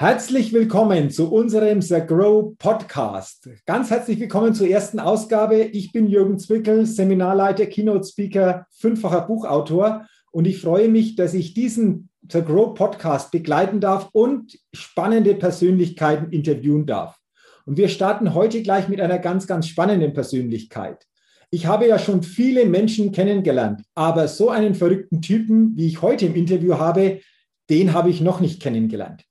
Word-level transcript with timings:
Herzlich 0.00 0.54
willkommen 0.54 1.10
zu 1.10 1.30
unserem 1.30 1.82
The 1.82 2.00
Grow 2.00 2.56
Podcast. 2.56 3.50
Ganz 3.66 3.90
herzlich 3.90 4.18
willkommen 4.18 4.54
zur 4.54 4.66
ersten 4.66 4.98
Ausgabe. 4.98 5.60
Ich 5.60 5.92
bin 5.92 6.08
Jürgen 6.08 6.38
Zwickel, 6.38 6.86
Seminarleiter, 6.86 7.66
Keynote 7.66 8.08
Speaker, 8.08 8.66
fünffacher 8.70 9.26
Buchautor 9.26 10.06
und 10.30 10.46
ich 10.46 10.58
freue 10.58 10.88
mich, 10.88 11.16
dass 11.16 11.34
ich 11.34 11.52
diesen 11.52 12.08
The 12.32 12.40
Grow 12.40 12.72
Podcast 12.72 13.30
begleiten 13.30 13.78
darf 13.78 14.08
und 14.12 14.58
spannende 14.72 15.34
Persönlichkeiten 15.34 16.32
interviewen 16.32 16.86
darf. 16.86 17.18
Und 17.66 17.76
wir 17.76 17.90
starten 17.90 18.32
heute 18.32 18.62
gleich 18.62 18.88
mit 18.88 19.02
einer 19.02 19.18
ganz, 19.18 19.46
ganz 19.46 19.68
spannenden 19.68 20.14
Persönlichkeit. 20.14 21.04
Ich 21.50 21.66
habe 21.66 21.86
ja 21.86 21.98
schon 21.98 22.22
viele 22.22 22.64
Menschen 22.64 23.12
kennengelernt, 23.12 23.82
aber 23.94 24.28
so 24.28 24.48
einen 24.48 24.74
verrückten 24.74 25.20
Typen, 25.20 25.76
wie 25.76 25.88
ich 25.88 26.00
heute 26.00 26.24
im 26.24 26.36
Interview 26.36 26.78
habe, 26.78 27.20
den 27.68 27.92
habe 27.92 28.08
ich 28.08 28.22
noch 28.22 28.40
nicht 28.40 28.62
kennengelernt 28.62 29.26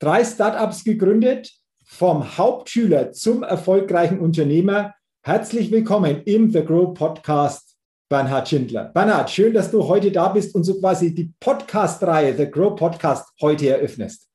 drei 0.00 0.24
Startups 0.24 0.82
gegründet, 0.82 1.52
vom 1.84 2.38
Hauptschüler 2.38 3.12
zum 3.12 3.42
erfolgreichen 3.42 4.18
Unternehmer. 4.18 4.94
Herzlich 5.22 5.70
willkommen 5.70 6.22
im 6.24 6.50
The 6.50 6.64
Grow 6.64 6.94
Podcast, 6.94 7.76
Bernhard 8.08 8.48
Schindler. 8.48 8.84
Bernhard, 8.94 9.28
schön, 9.30 9.52
dass 9.52 9.70
du 9.70 9.86
heute 9.86 10.10
da 10.10 10.28
bist 10.28 10.54
und 10.54 10.64
so 10.64 10.80
quasi 10.80 11.14
die 11.14 11.30
Podcast-Reihe 11.38 12.34
The 12.34 12.50
Grow 12.50 12.74
Podcast 12.76 13.28
heute 13.42 13.68
eröffnest. 13.68 14.26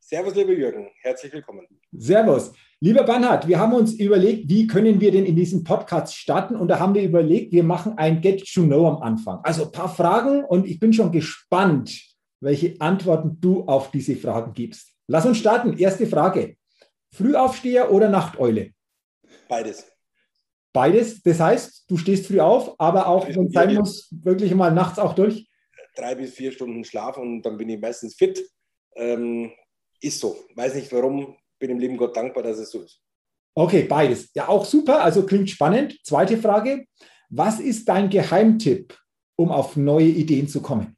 Servus, 0.00 0.34
lieber 0.36 0.52
Jürgen, 0.52 0.88
herzlich 1.02 1.34
willkommen. 1.34 1.66
Servus. 1.92 2.52
Lieber 2.80 3.02
Bernhard, 3.02 3.46
wir 3.46 3.58
haben 3.58 3.74
uns 3.74 3.92
überlegt, 3.92 4.48
wie 4.48 4.66
können 4.66 5.02
wir 5.02 5.10
denn 5.10 5.26
in 5.26 5.36
diesem 5.36 5.64
Podcast 5.64 6.16
starten? 6.16 6.56
Und 6.56 6.68
da 6.68 6.78
haben 6.78 6.94
wir 6.94 7.02
überlegt, 7.02 7.52
wir 7.52 7.62
machen 7.62 7.98
ein 7.98 8.22
Get 8.22 8.42
to 8.54 8.62
Know 8.62 8.88
am 8.88 9.02
Anfang. 9.02 9.40
Also 9.42 9.66
ein 9.66 9.72
paar 9.72 9.94
Fragen 9.94 10.44
und 10.44 10.66
ich 10.66 10.80
bin 10.80 10.94
schon 10.94 11.12
gespannt, 11.12 11.94
welche 12.40 12.80
Antworten 12.80 13.38
du 13.38 13.64
auf 13.64 13.90
diese 13.90 14.16
Fragen 14.16 14.54
gibst. 14.54 14.93
Lass 15.06 15.26
uns 15.26 15.38
starten. 15.38 15.76
Erste 15.78 16.06
Frage. 16.06 16.56
Frühaufsteher 17.12 17.92
oder 17.92 18.08
Nachteule? 18.08 18.72
Beides. 19.48 19.86
Beides. 20.72 21.22
Das 21.22 21.38
heißt, 21.38 21.84
du 21.88 21.96
stehst 21.96 22.26
früh 22.26 22.40
auf, 22.40 22.74
aber 22.78 23.06
auch, 23.06 23.28
wenn 23.28 23.46
es 23.46 23.52
sein 23.52 23.74
muss, 23.74 24.08
wirklich 24.10 24.52
mal 24.54 24.72
nachts 24.72 24.98
auch 24.98 25.14
durch? 25.14 25.48
Drei 25.94 26.16
bis 26.16 26.34
vier 26.34 26.50
Stunden 26.50 26.84
Schlaf 26.84 27.16
und 27.18 27.42
dann 27.42 27.56
bin 27.56 27.68
ich 27.68 27.80
meistens 27.80 28.16
fit. 28.16 28.44
Ähm, 28.96 29.52
ist 30.00 30.18
so. 30.18 30.36
Weiß 30.56 30.74
nicht 30.74 30.92
warum, 30.92 31.36
bin 31.58 31.68
dem 31.68 31.78
lieben 31.78 31.96
Gott 31.96 32.16
dankbar, 32.16 32.42
dass 32.42 32.58
es 32.58 32.70
so 32.70 32.82
ist. 32.82 33.00
Okay, 33.54 33.84
beides. 33.84 34.30
Ja, 34.34 34.48
auch 34.48 34.64
super. 34.64 35.02
Also 35.02 35.24
klingt 35.24 35.48
spannend. 35.48 35.96
Zweite 36.02 36.36
Frage. 36.36 36.86
Was 37.28 37.60
ist 37.60 37.88
dein 37.88 38.10
Geheimtipp, 38.10 38.98
um 39.36 39.52
auf 39.52 39.76
neue 39.76 40.06
Ideen 40.06 40.48
zu 40.48 40.60
kommen? 40.60 40.96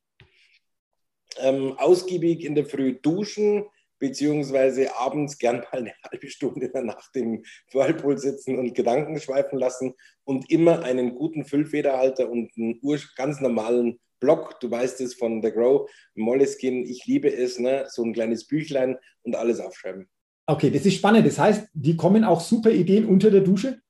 Ähm, 1.39 1.75
ausgiebig 1.77 2.45
in 2.45 2.55
der 2.55 2.65
Früh 2.65 2.99
duschen, 2.99 3.67
beziehungsweise 3.99 4.97
abends 4.97 5.39
gern 5.39 5.59
mal 5.59 5.81
eine 5.81 5.93
halbe 6.11 6.29
Stunde 6.29 6.71
nach 6.85 7.11
dem 7.13 7.45
Whirlpool 7.73 8.19
sitzen 8.19 8.59
und 8.59 8.75
Gedanken 8.75 9.21
schweifen 9.21 9.59
lassen 9.59 9.95
und 10.25 10.51
immer 10.51 10.83
einen 10.83 11.15
guten 11.15 11.45
Füllfederhalter 11.45 12.29
und 12.31 12.51
einen 12.57 12.81
ganz 13.17 13.41
normalen 13.41 13.99
Block, 14.21 14.61
du 14.61 14.71
weißt 14.71 15.01
es 15.03 15.15
von 15.15 15.43
The 15.43 15.51
Grow, 15.51 15.91
Moleskine, 16.15 16.85
ich 16.85 17.07
liebe 17.07 17.33
es, 17.33 17.59
ne? 17.59 17.87
so 17.89 18.03
ein 18.03 18.13
kleines 18.13 18.47
Büchlein 18.47 18.97
und 19.23 19.37
alles 19.37 19.61
aufschreiben. 19.61 20.09
Okay, 20.47 20.71
das 20.71 20.87
ist 20.87 20.95
spannend. 20.95 21.27
Das 21.27 21.39
heißt, 21.39 21.69
die 21.75 21.97
kommen 21.97 22.25
auch 22.25 22.41
super 22.41 22.71
Ideen 22.71 23.05
unter 23.05 23.31
der 23.31 23.41
Dusche? 23.41 23.81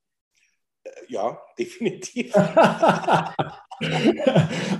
Ja, 1.08 1.40
definitiv. 1.58 2.34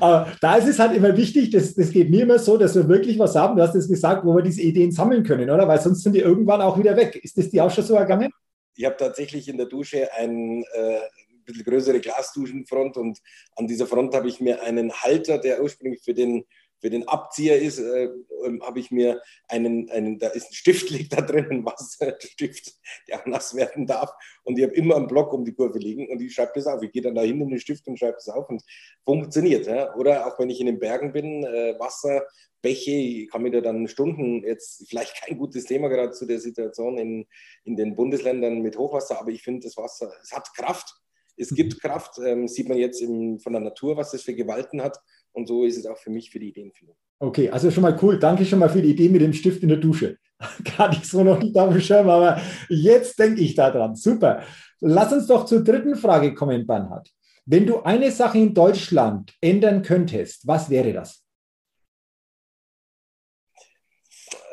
Aber 0.00 0.32
da 0.40 0.56
ist 0.56 0.68
es 0.68 0.78
halt 0.78 0.96
immer 0.96 1.16
wichtig, 1.16 1.50
das, 1.50 1.74
das 1.74 1.90
geht 1.90 2.10
mir 2.10 2.22
immer 2.22 2.38
so, 2.38 2.56
dass 2.56 2.74
wir 2.74 2.88
wirklich 2.88 3.18
was 3.18 3.34
haben, 3.36 3.56
du 3.56 3.62
hast 3.62 3.74
es 3.74 3.88
gesagt, 3.88 4.24
wo 4.24 4.34
wir 4.34 4.42
diese 4.42 4.62
Ideen 4.62 4.92
sammeln 4.92 5.22
können, 5.22 5.50
oder? 5.50 5.68
Weil 5.68 5.80
sonst 5.80 6.02
sind 6.02 6.14
die 6.14 6.20
irgendwann 6.20 6.62
auch 6.62 6.78
wieder 6.78 6.96
weg. 6.96 7.16
Ist 7.22 7.36
das 7.38 7.50
die 7.50 7.60
auch 7.60 7.70
schon 7.70 7.84
so 7.84 7.94
ergangen? 7.94 8.30
Ich 8.74 8.84
habe 8.84 8.96
tatsächlich 8.96 9.48
in 9.48 9.56
der 9.56 9.66
Dusche 9.66 10.12
ein 10.14 10.64
äh, 10.74 11.00
bisschen 11.44 11.64
größere 11.64 12.00
Glasduschenfront 12.00 12.96
und 12.96 13.18
an 13.56 13.66
dieser 13.66 13.86
Front 13.86 14.14
habe 14.14 14.28
ich 14.28 14.40
mir 14.40 14.62
einen 14.62 14.92
Halter, 14.92 15.38
der 15.38 15.62
ursprünglich 15.62 16.02
für 16.02 16.14
den 16.14 16.44
für 16.80 16.90
den 16.90 17.08
Abzieher 17.08 17.60
ist, 17.60 17.78
äh, 17.78 18.08
ähm, 18.44 18.62
habe 18.62 18.78
ich 18.80 18.90
mir 18.90 19.20
einen, 19.48 19.90
einen, 19.90 20.18
da 20.18 20.28
ist 20.28 20.50
ein 20.50 20.54
Stift, 20.54 20.90
liegt 20.90 21.12
da 21.12 21.20
drin, 21.20 21.46
ein 21.50 21.66
Wasserstift, 21.66 22.74
der 23.08 23.22
nass 23.26 23.54
werden 23.54 23.86
darf. 23.86 24.10
Und 24.44 24.58
ich 24.58 24.64
habe 24.64 24.74
immer 24.74 24.96
einen 24.96 25.06
Block 25.06 25.32
um 25.32 25.44
die 25.44 25.54
Kurve 25.54 25.78
liegen 25.78 26.08
und 26.08 26.20
ich 26.20 26.34
schreibe 26.34 26.52
das 26.54 26.66
auf. 26.66 26.82
Ich 26.82 26.92
gehe 26.92 27.02
dann 27.02 27.14
da 27.14 27.22
hin 27.22 27.40
in 27.40 27.48
den 27.48 27.58
Stift 27.58 27.86
und 27.88 27.98
schreibe 27.98 28.14
das 28.14 28.28
auf 28.28 28.48
und 28.48 28.62
funktioniert. 29.04 29.66
Ja? 29.66 29.94
Oder 29.96 30.26
auch 30.26 30.38
wenn 30.38 30.50
ich 30.50 30.60
in 30.60 30.66
den 30.66 30.78
Bergen 30.78 31.12
bin, 31.12 31.44
äh, 31.44 31.78
Wasser, 31.78 32.26
Bäche, 32.62 32.90
ich 32.90 33.30
kann 33.30 33.42
mir 33.42 33.50
da 33.50 33.60
dann 33.60 33.86
Stunden, 33.86 34.42
jetzt 34.42 34.88
vielleicht 34.88 35.22
kein 35.22 35.38
gutes 35.38 35.64
Thema 35.66 35.88
gerade 35.88 36.12
zu 36.12 36.26
der 36.26 36.40
Situation 36.40 36.98
in, 36.98 37.26
in 37.64 37.76
den 37.76 37.94
Bundesländern 37.94 38.60
mit 38.60 38.76
Hochwasser, 38.76 39.20
aber 39.20 39.30
ich 39.30 39.42
finde, 39.42 39.64
das 39.66 39.76
Wasser, 39.76 40.12
es 40.22 40.32
hat 40.32 40.52
Kraft. 40.54 40.94
Es 41.36 41.54
gibt 41.54 41.80
Kraft, 41.80 42.18
ähm, 42.18 42.48
sieht 42.48 42.68
man 42.68 42.78
jetzt 42.78 43.02
im, 43.02 43.38
von 43.38 43.52
der 43.52 43.60
Natur, 43.60 43.96
was 43.96 44.10
das 44.10 44.22
für 44.22 44.34
Gewalten 44.34 44.82
hat. 44.82 44.98
Und 45.36 45.46
so 45.46 45.64
ist 45.64 45.76
es 45.76 45.84
auch 45.84 45.98
für 45.98 46.08
mich 46.08 46.30
für 46.30 46.38
die 46.38 46.48
Ideenfindung. 46.48 46.96
Okay, 47.18 47.50
also 47.50 47.70
schon 47.70 47.82
mal 47.82 47.98
cool. 48.00 48.18
Danke 48.18 48.46
schon 48.46 48.58
mal 48.58 48.70
für 48.70 48.80
die 48.80 48.90
Idee 48.90 49.10
mit 49.10 49.20
dem 49.20 49.34
Stift 49.34 49.62
in 49.62 49.68
der 49.68 49.76
Dusche. 49.76 50.16
Gar 50.76 50.88
nicht 50.88 51.04
so 51.04 51.22
noch 51.22 51.38
nicht 51.38 51.54
auf 51.58 51.70
dem 51.70 51.80
Schirm, 51.80 52.08
aber 52.08 52.40
jetzt 52.70 53.18
denke 53.18 53.42
ich 53.42 53.54
daran. 53.54 53.94
Super. 53.96 54.42
Lass 54.80 55.12
uns 55.12 55.26
doch 55.26 55.44
zur 55.44 55.62
dritten 55.62 55.94
Frage 55.94 56.34
kommen, 56.34 56.66
Bernhard. 56.66 57.10
Wenn 57.44 57.66
du 57.66 57.82
eine 57.82 58.10
Sache 58.10 58.38
in 58.38 58.54
Deutschland 58.54 59.34
ändern 59.42 59.82
könntest, 59.82 60.46
was 60.46 60.70
wäre 60.70 60.94
das? 60.94 61.22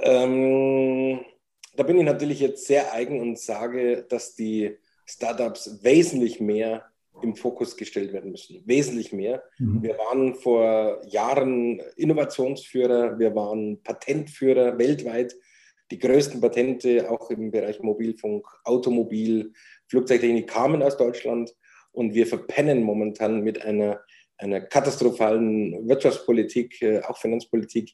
Ähm, 0.02 1.22
da 1.78 1.84
bin 1.84 1.98
ich 1.98 2.04
natürlich 2.04 2.42
jetzt 2.42 2.68
sehr 2.68 2.92
eigen 2.92 3.22
und 3.22 3.40
sage, 3.40 4.06
dass 4.10 4.36
die 4.36 4.78
Startups 5.06 5.82
wesentlich 5.82 6.42
mehr 6.42 6.93
im 7.24 7.36
Fokus 7.36 7.78
gestellt 7.78 8.14
werden 8.14 8.32
müssen. 8.32 8.62
Wesentlich 8.66 9.14
mehr. 9.14 9.44
Mhm. 9.58 9.82
Wir 9.82 9.98
waren 9.98 10.36
vor 10.36 11.02
Jahren 11.08 11.82
Innovationsführer, 11.96 13.18
wir 13.18 13.34
waren 13.36 13.82
Patentführer 13.82 14.78
weltweit. 14.78 15.36
Die 15.92 16.00
größten 16.00 16.42
Patente 16.42 17.10
auch 17.10 17.30
im 17.30 17.52
Bereich 17.52 17.80
Mobilfunk, 17.80 18.46
Automobil, 18.64 19.54
Flugzeugtechnik 19.88 20.48
kamen 20.48 20.82
aus 20.82 20.98
Deutschland 20.98 21.54
und 21.92 22.14
wir 22.14 22.28
verpennen 22.28 22.84
momentan 22.84 23.42
mit 23.42 23.62
einer, 23.64 24.02
einer 24.38 24.62
katastrophalen 24.62 25.88
Wirtschaftspolitik, 25.88 26.82
äh, 26.82 27.02
auch 27.02 27.18
Finanzpolitik, 27.18 27.94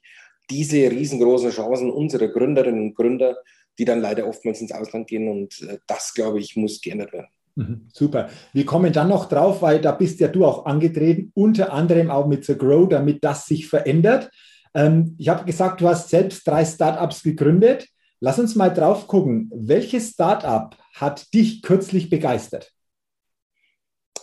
diese 0.50 0.90
riesengroßen 0.90 1.52
Chancen 1.52 1.92
unserer 1.92 2.30
Gründerinnen 2.30 2.82
und 2.82 2.96
Gründer, 2.96 3.38
die 3.78 3.86
dann 3.86 4.02
leider 4.02 4.28
oftmals 4.28 4.62
ins 4.62 4.72
Ausland 4.72 5.08
gehen 5.08 5.28
und 5.28 5.62
äh, 5.62 5.78
das, 5.88 6.14
glaube 6.14 6.40
ich, 6.40 6.56
muss 6.56 6.82
geändert 6.82 7.14
werden. 7.14 7.28
Mhm, 7.60 7.90
super. 7.92 8.30
Wir 8.54 8.66
kommen 8.66 8.94
dann 8.94 9.10
noch 9.10 9.28
drauf, 9.28 9.62
weil 9.62 9.82
da 9.82 9.92
bist 9.92 10.22
ja 10.22 10.30
du 10.30 10.46
auch 10.46 10.66
angetreten, 10.66 11.34
unter 11.36 11.74
anderem 11.74 12.10
auch 12.10 12.26
mit 12.26 12.46
The 12.46 12.58
Grow, 12.58 12.88
damit 12.88 13.22
das 13.22 13.48
sich 13.48 13.68
verändert. 13.68 14.32
Ähm, 14.74 15.16
ich 15.18 15.28
habe 15.28 15.44
gesagt, 15.44 15.82
du 15.82 15.90
hast 15.90 16.10
selbst 16.10 16.48
drei 16.48 16.64
Startups 16.64 17.22
gegründet. 17.22 17.90
Lass 18.22 18.40
uns 18.40 18.56
mal 18.56 18.70
drauf 18.70 19.08
gucken. 19.08 19.52
Welches 19.54 20.12
Startup 20.12 20.74
hat 20.96 21.34
dich 21.34 21.62
kürzlich 21.62 22.10
begeistert? 22.10 22.72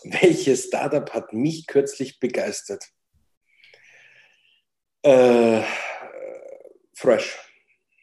Welches 0.04 0.64
Startup 0.64 1.12
hat 1.12 1.34
mich 1.34 1.66
kürzlich 1.66 2.18
begeistert? 2.18 2.86
Äh, 5.02 5.60
Fresh. 6.94 7.36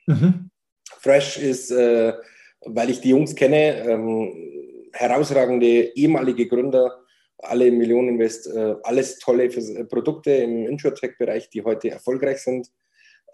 Mhm. 0.05 0.51
Fresh 0.99 1.37
ist, 1.39 1.71
äh, 1.71 2.13
weil 2.61 2.91
ich 2.91 3.01
die 3.01 3.09
Jungs 3.09 3.33
kenne, 3.33 3.79
ähm, 3.89 4.53
herausragende 4.93 5.95
ehemalige 5.95 6.47
Gründer, 6.47 7.03
alle 7.37 7.71
Millioneninvest, 7.71 8.47
äh, 8.47 8.75
alles 8.83 9.19
tolle 9.19 9.45
äh, 9.45 9.85
Produkte 9.85 10.31
im 10.31 10.67
Insurtech-Bereich, 10.67 11.49
die 11.49 11.63
heute 11.63 11.89
erfolgreich 11.89 12.39
sind. 12.39 12.67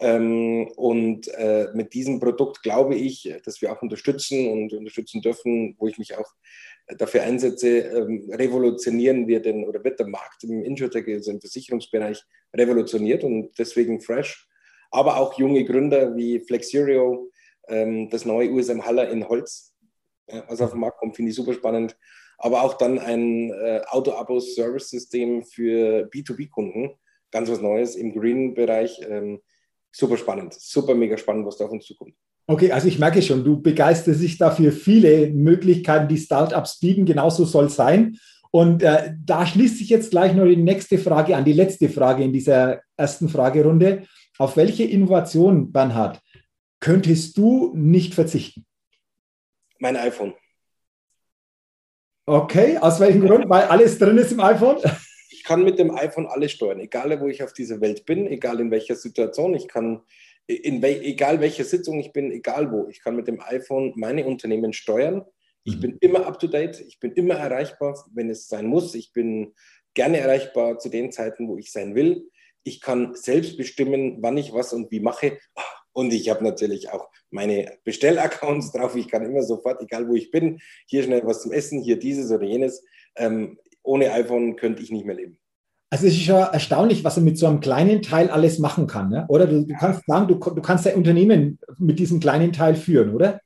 Ähm, 0.00 0.68
und 0.76 1.28
äh, 1.34 1.68
mit 1.74 1.92
diesem 1.92 2.20
Produkt 2.20 2.62
glaube 2.62 2.94
ich, 2.94 3.32
dass 3.44 3.60
wir 3.60 3.70
auch 3.70 3.82
unterstützen 3.82 4.48
und 4.48 4.72
unterstützen 4.72 5.20
dürfen, 5.20 5.76
wo 5.78 5.86
ich 5.88 5.98
mich 5.98 6.16
auch 6.16 6.32
dafür 6.96 7.22
einsetze, 7.22 7.80
ähm, 7.80 8.30
revolutionieren 8.32 9.28
wir 9.28 9.40
den 9.40 9.64
oder 9.64 9.84
wird 9.84 10.00
der 10.00 10.08
Markt 10.08 10.42
im 10.44 10.62
Insurtech, 10.64 11.06
also 11.08 11.30
im 11.30 11.40
Versicherungsbereich, 11.40 12.22
revolutioniert 12.54 13.24
und 13.24 13.50
deswegen 13.58 14.00
fresh. 14.00 14.48
Aber 14.90 15.18
auch 15.18 15.38
junge 15.38 15.64
Gründer 15.64 16.16
wie 16.16 16.40
Flexurio, 16.40 17.30
ähm, 17.68 18.08
das 18.10 18.24
neue 18.24 18.50
USM 18.50 18.84
Haller 18.84 19.08
in 19.10 19.28
Holz, 19.28 19.69
was 20.48 20.60
auf 20.60 20.72
den 20.72 20.80
Markt 20.80 20.98
kommt, 20.98 21.16
finde 21.16 21.30
ich 21.30 21.36
super 21.36 21.52
spannend. 21.52 21.96
Aber 22.38 22.62
auch 22.62 22.74
dann 22.74 22.98
ein 22.98 23.50
äh, 23.50 23.82
Auto-Abo-Service-System 23.88 25.44
für 25.44 26.08
B2B-Kunden, 26.08 26.90
ganz 27.30 27.50
was 27.50 27.60
Neues 27.60 27.96
im 27.96 28.14
Green-Bereich. 28.14 29.00
Ähm, 29.08 29.40
super 29.92 30.16
spannend, 30.16 30.54
super 30.54 30.94
mega 30.94 31.16
spannend, 31.18 31.46
was 31.46 31.58
da 31.58 31.66
auf 31.66 31.72
uns 31.72 31.84
zukommt. 31.84 32.14
Okay, 32.46 32.72
also 32.72 32.88
ich 32.88 32.98
merke 32.98 33.22
schon, 33.22 33.44
du 33.44 33.60
begeisterst 33.60 34.20
dich 34.20 34.38
dafür 34.38 34.72
viele 34.72 35.30
Möglichkeiten, 35.30 36.08
die 36.08 36.18
Startups 36.18 36.80
bieten. 36.80 37.04
Genauso 37.04 37.44
soll 37.44 37.66
es 37.66 37.76
sein. 37.76 38.16
Und 38.50 38.82
äh, 38.82 39.12
da 39.24 39.46
schließt 39.46 39.78
sich 39.78 39.88
jetzt 39.88 40.10
gleich 40.10 40.34
noch 40.34 40.44
die 40.44 40.56
nächste 40.56 40.98
Frage 40.98 41.36
an, 41.36 41.44
die 41.44 41.52
letzte 41.52 41.88
Frage 41.88 42.24
in 42.24 42.32
dieser 42.32 42.80
ersten 42.96 43.28
Fragerunde. 43.28 44.02
Auf 44.38 44.56
welche 44.56 44.84
Innovation, 44.84 45.70
Bernhard, 45.70 46.20
könntest 46.80 47.38
du 47.38 47.72
nicht 47.76 48.14
verzichten? 48.14 48.64
Mein 49.80 49.96
iPhone. 49.96 50.34
Okay, 52.26 52.76
aus 52.78 53.00
welchem 53.00 53.26
Grund? 53.26 53.48
Weil 53.48 53.64
alles 53.64 53.98
drin 53.98 54.18
ist 54.18 54.30
im 54.30 54.40
iPhone? 54.40 54.76
Ich 55.30 55.42
kann 55.42 55.64
mit 55.64 55.78
dem 55.78 55.90
iPhone 55.90 56.26
alles 56.26 56.52
steuern, 56.52 56.80
egal 56.80 57.18
wo 57.18 57.28
ich 57.28 57.42
auf 57.42 57.54
dieser 57.54 57.80
Welt 57.80 58.04
bin, 58.04 58.26
egal 58.26 58.60
in 58.60 58.70
welcher 58.70 58.94
Situation. 58.94 59.54
Ich 59.54 59.68
kann, 59.68 60.02
in 60.46 60.82
we 60.82 61.00
egal 61.00 61.40
welcher 61.40 61.64
Sitzung 61.64 61.98
ich 61.98 62.12
bin, 62.12 62.30
egal 62.30 62.70
wo. 62.70 62.88
Ich 62.88 63.02
kann 63.02 63.16
mit 63.16 63.26
dem 63.26 63.40
iPhone 63.40 63.94
meine 63.96 64.26
Unternehmen 64.26 64.74
steuern. 64.74 65.24
Ich 65.64 65.76
mhm. 65.76 65.80
bin 65.80 65.98
immer 66.00 66.26
up 66.26 66.38
to 66.38 66.46
date, 66.46 66.78
ich 66.80 67.00
bin 67.00 67.12
immer 67.12 67.34
erreichbar, 67.34 67.98
wenn 68.12 68.28
es 68.28 68.48
sein 68.48 68.66
muss. 68.66 68.94
Ich 68.94 69.14
bin 69.14 69.54
gerne 69.94 70.18
erreichbar 70.18 70.78
zu 70.78 70.90
den 70.90 71.10
Zeiten, 71.10 71.48
wo 71.48 71.56
ich 71.56 71.72
sein 71.72 71.94
will. 71.94 72.28
Ich 72.62 72.82
kann 72.82 73.14
selbst 73.14 73.56
bestimmen, 73.56 74.18
wann 74.20 74.36
ich 74.36 74.52
was 74.52 74.74
und 74.74 74.90
wie 74.90 75.00
mache. 75.00 75.38
Und 76.00 76.14
ich 76.14 76.30
habe 76.30 76.42
natürlich 76.42 76.90
auch 76.90 77.10
meine 77.30 77.76
Bestellaccounts 77.84 78.72
drauf. 78.72 78.96
Ich 78.96 79.08
kann 79.08 79.22
immer 79.22 79.42
sofort, 79.42 79.82
egal 79.82 80.08
wo 80.08 80.14
ich 80.14 80.30
bin, 80.30 80.58
hier 80.86 81.02
schnell 81.02 81.20
was 81.26 81.42
zum 81.42 81.52
Essen, 81.52 81.82
hier 81.82 81.98
dieses 81.98 82.30
oder 82.32 82.44
jenes. 82.44 82.82
Ähm, 83.16 83.58
ohne 83.82 84.10
iPhone 84.12 84.56
könnte 84.56 84.82
ich 84.82 84.90
nicht 84.90 85.04
mehr 85.04 85.14
leben. 85.14 85.38
Also 85.90 86.06
es 86.06 86.14
ist 86.14 86.26
ja 86.26 86.46
erstaunlich, 86.46 87.04
was 87.04 87.18
er 87.18 87.22
mit 87.22 87.36
so 87.36 87.46
einem 87.46 87.60
kleinen 87.60 88.00
Teil 88.00 88.30
alles 88.30 88.58
machen 88.58 88.86
kann, 88.86 89.10
ne? 89.10 89.26
oder? 89.28 89.46
Du, 89.46 89.66
du 89.66 89.74
kannst 89.74 90.06
sagen, 90.06 90.28
du, 90.28 90.36
du 90.36 90.62
kannst 90.62 90.86
dein 90.86 90.94
Unternehmen 90.94 91.58
mit 91.78 91.98
diesem 91.98 92.18
kleinen 92.18 92.52
Teil 92.52 92.76
führen, 92.76 93.14
oder? 93.14 93.40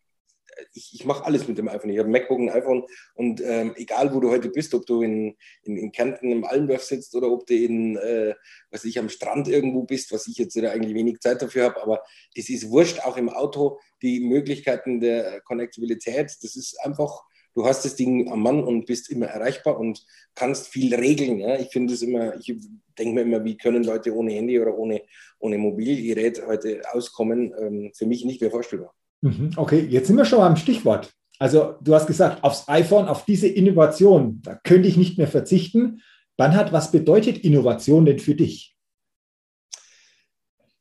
Ich, 0.75 0.93
ich 0.93 1.05
mache 1.05 1.25
alles 1.25 1.49
mit 1.49 1.56
dem 1.56 1.69
iPhone. 1.69 1.91
Ich 1.91 1.99
habe 1.99 2.09
ein 2.09 2.12
MacBook, 2.12 2.38
ein 2.38 2.50
iPhone 2.50 2.85
und 3.15 3.41
ähm, 3.41 3.73
egal 3.76 4.15
wo 4.15 4.21
du 4.21 4.31
heute 4.31 4.50
bist, 4.50 4.75
ob 4.75 4.85
du 4.87 5.03
in, 5.03 5.37
in, 5.62 5.76
in 5.76 5.93
Kärnten 5.93 6.31
im 6.31 6.44
Allendorf 6.44 6.82
sitzt 6.82 7.15
oder 7.15 7.31
ob 7.31 7.47
du 7.47 7.55
in, 7.55 7.97
äh, 7.97 8.35
was 8.71 8.85
ich 8.85 8.99
am 8.99 9.09
Strand 9.09 9.49
irgendwo 9.49 9.85
bist, 9.85 10.12
was 10.12 10.26
ich 10.26 10.37
jetzt 10.37 10.56
eigentlich 10.59 10.94
wenig 10.94 11.21
Zeit 11.21 11.41
dafür 11.41 11.65
habe, 11.65 11.82
aber 11.82 12.03
es 12.35 12.49
ist 12.50 12.71
wurscht, 12.71 13.00
auch 13.00 13.17
im 13.17 13.29
Auto, 13.29 13.79
die 14.03 14.21
Möglichkeiten 14.21 15.00
der 15.00 15.41
Konnektibilität, 15.43 16.37
das 16.43 16.56
ist 16.56 16.79
einfach, 16.85 17.23
du 17.55 17.65
hast 17.65 17.85
das 17.85 17.97
Ding 17.97 18.31
am 18.31 18.43
Mann 18.43 18.65
und 18.65 18.87
bist 18.87 19.11
immer 19.11 19.27
erreichbar 19.27 19.79
und 19.79 20.05
kannst 20.35 20.69
viel 20.69 20.94
regeln. 20.94 21.38
Ja? 21.38 21.56
Ich 21.59 21.69
finde 21.69 21.94
es 21.94 22.03
immer, 22.03 22.37
ich 22.37 22.55
denke 22.99 23.15
mir 23.15 23.23
immer, 23.23 23.44
wie 23.44 23.56
können 23.56 23.85
Leute 23.85 24.15
ohne 24.15 24.32
Handy 24.32 24.61
oder 24.61 24.77
ohne, 24.77 25.03
ohne 25.38 25.59
Mobilgerät 25.59 26.44
heute 26.47 26.82
auskommen? 26.93 27.55
Ähm, 27.59 27.93
für 27.94 28.06
mich 28.06 28.25
nicht 28.25 28.41
mehr 28.41 28.50
vorstellbar. 28.50 28.94
Mhm. 29.25 29.53
Okay, 29.56 29.81
jetzt 29.88 30.09
sind 30.09 30.17
wir 30.17 30.26
schon 30.26 30.41
am 30.41 30.56
Stichwort. 30.56 31.11
Also 31.38 31.76
du 31.81 31.94
hast 31.94 32.06
gesagt, 32.06 32.44
aufs 32.44 32.69
iPhone, 32.69 33.09
auf 33.09 33.25
diese 33.25 33.49
Innovation, 33.49 34.43
da 34.43 34.61
könnte 34.62 34.87
ich 34.87 34.99
nicht 34.99 35.17
mehr 35.17 35.26
verzichten. 35.26 36.03
Bernhard, 36.37 36.73
was 36.73 36.93
bedeutet 36.93 37.38
Innovation 37.38 38.05
denn 38.05 38.19
für 38.19 38.35
dich? 38.35 38.76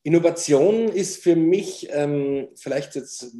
Innovation 0.03 0.89
ist 0.89 1.23
für 1.23 1.37
mich 1.37 1.87
ähm, 1.91 2.49
vielleicht 2.55 2.95
jetzt 2.95 3.33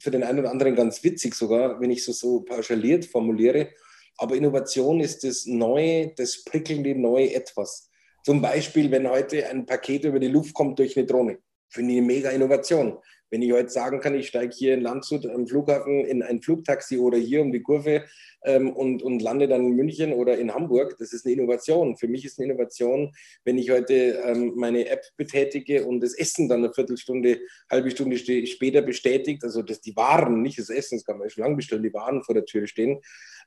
für 0.00 0.10
den 0.10 0.24
einen 0.24 0.40
oder 0.40 0.50
anderen 0.50 0.74
ganz 0.74 1.04
witzig 1.04 1.36
sogar, 1.36 1.80
wenn 1.80 1.92
ich 1.92 2.04
so, 2.04 2.10
so 2.10 2.40
pauschaliert 2.40 3.04
formuliere. 3.04 3.68
Aber 4.16 4.34
Innovation 4.34 4.98
ist 4.98 5.22
das 5.22 5.46
Neue, 5.46 6.12
das 6.16 6.42
prickelnde 6.42 6.96
neue 6.96 7.32
Etwas. 7.32 7.88
Zum 8.24 8.42
Beispiel, 8.42 8.90
wenn 8.90 9.08
heute 9.08 9.48
ein 9.48 9.66
Paket 9.66 10.04
über 10.04 10.18
die 10.18 10.26
Luft 10.26 10.52
kommt 10.52 10.80
durch 10.80 10.96
eine 10.96 11.06
Drohne. 11.06 11.38
Finde 11.68 11.92
ich 11.92 11.98
eine 11.98 12.06
mega 12.06 12.30
Innovation. 12.30 12.98
Wenn 13.30 13.42
ich 13.42 13.52
heute 13.52 13.68
sagen 13.68 14.00
kann, 14.00 14.14
ich 14.14 14.28
steige 14.28 14.54
hier 14.54 14.74
in 14.74 14.80
Landshut 14.80 15.26
am 15.26 15.46
Flughafen 15.46 16.04
in 16.04 16.22
ein 16.22 16.40
Flugtaxi 16.40 16.98
oder 16.98 17.18
hier 17.18 17.42
um 17.42 17.52
die 17.52 17.62
Kurve 17.62 18.04
ähm, 18.44 18.72
und, 18.72 19.02
und 19.02 19.20
lande 19.20 19.48
dann 19.48 19.66
in 19.66 19.76
München 19.76 20.12
oder 20.12 20.38
in 20.38 20.54
Hamburg, 20.54 20.96
das 20.98 21.12
ist 21.12 21.26
eine 21.26 21.34
Innovation. 21.34 21.96
Für 21.96 22.08
mich 22.08 22.24
ist 22.24 22.38
eine 22.38 22.50
Innovation, 22.52 23.12
wenn 23.44 23.58
ich 23.58 23.70
heute 23.70 24.22
ähm, 24.24 24.54
meine 24.56 24.88
App 24.88 25.02
betätige 25.16 25.84
und 25.84 26.00
das 26.00 26.14
Essen 26.14 26.48
dann 26.48 26.64
eine 26.64 26.72
Viertelstunde, 26.72 27.40
halbe 27.70 27.90
Stunde 27.90 28.16
später 28.16 28.82
bestätigt, 28.82 29.44
also 29.44 29.62
dass 29.62 29.80
die 29.80 29.96
Waren, 29.96 30.42
nicht 30.42 30.58
das 30.58 30.70
Essen, 30.70 30.98
das 30.98 31.04
kann 31.04 31.18
man 31.18 31.28
schon 31.28 31.44
lange 31.44 31.56
bestellen, 31.56 31.82
die 31.82 31.94
Waren 31.94 32.22
vor 32.22 32.34
der 32.34 32.44
Tür 32.44 32.66
stehen. 32.66 33.00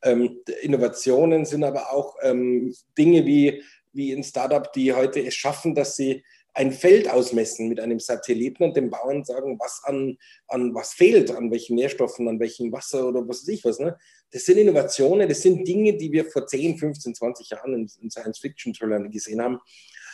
Ähm, 0.03 0.39
Innovationen 0.61 1.45
sind 1.45 1.63
aber 1.63 1.91
auch 1.91 2.15
ähm, 2.21 2.73
Dinge 2.97 3.25
wie, 3.25 3.63
wie 3.93 4.13
ein 4.13 4.23
Startup, 4.23 4.71
die 4.73 4.93
heute 4.93 5.25
es 5.25 5.35
schaffen, 5.35 5.75
dass 5.75 5.95
sie 5.95 6.23
ein 6.53 6.71
Feld 6.71 7.09
ausmessen 7.09 7.69
mit 7.69 7.79
einem 7.79 7.99
Satelliten 7.99 8.63
und 8.63 8.75
den 8.75 8.89
Bauern 8.89 9.23
sagen, 9.23 9.57
was 9.59 9.81
an, 9.83 10.17
an 10.47 10.73
was 10.75 10.93
fehlt, 10.93 11.31
an 11.31 11.49
welchen 11.51 11.75
Nährstoffen, 11.75 12.27
an 12.27 12.39
welchem 12.39 12.71
Wasser 12.71 13.07
oder 13.07 13.27
was 13.27 13.43
weiß 13.43 13.47
ich 13.49 13.63
was. 13.63 13.79
Ne? 13.79 13.97
Das 14.31 14.45
sind 14.45 14.57
Innovationen, 14.57 15.29
das 15.29 15.41
sind 15.41 15.67
Dinge, 15.67 15.95
die 15.95 16.11
wir 16.11 16.25
vor 16.25 16.45
10, 16.45 16.77
15, 16.77 17.15
20 17.15 17.49
Jahren 17.49 17.73
in, 17.73 17.89
in 18.01 18.09
Science-Fiction-Thrillern 18.09 19.09
gesehen 19.11 19.41
haben. 19.41 19.59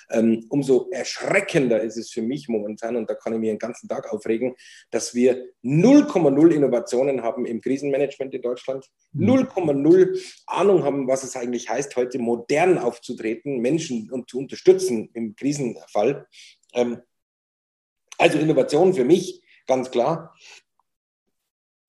Ähm, 0.09 0.45
umso 0.50 0.89
erschreckender 0.92 1.81
ist 1.81 1.98
es 1.98 2.09
für 2.09 2.21
mich 2.21 2.48
momentan, 2.48 2.95
und 2.95 3.09
da 3.09 3.15
kann 3.15 3.33
ich 3.33 3.39
mir 3.39 3.51
den 3.51 3.59
ganzen 3.59 3.88
Tag 3.88 4.12
aufregen, 4.12 4.56
dass 4.92 5.13
wir 5.13 5.50
0,0 5.63 6.51
Innovationen 6.51 7.24
haben 7.24 7.45
im 7.45 7.62
Krisenmanagement 7.62 8.33
in 8.33 8.42
Deutschland, 8.42 8.86
0,0 9.15 9.74
mhm. 9.74 10.19
Ahnung 10.45 10.83
haben, 10.83 11.07
was 11.07 11.24
es 11.24 11.36
eigentlich 11.36 11.69
heißt, 11.69 11.95
heute 11.95 12.19
modern 12.19 12.77
aufzutreten, 12.77 13.59
Menschen 13.59 14.09
und 14.12 14.30
zu 14.30 14.39
unterstützen 14.39 15.09
im 15.13 15.36
Krisenfall. 15.36 16.27
Ähm, 16.74 17.01
also 18.18 18.39
Innovation 18.39 18.94
für 18.94 19.06
mich 19.06 19.44
ganz 19.68 19.92
klar. 19.92 20.33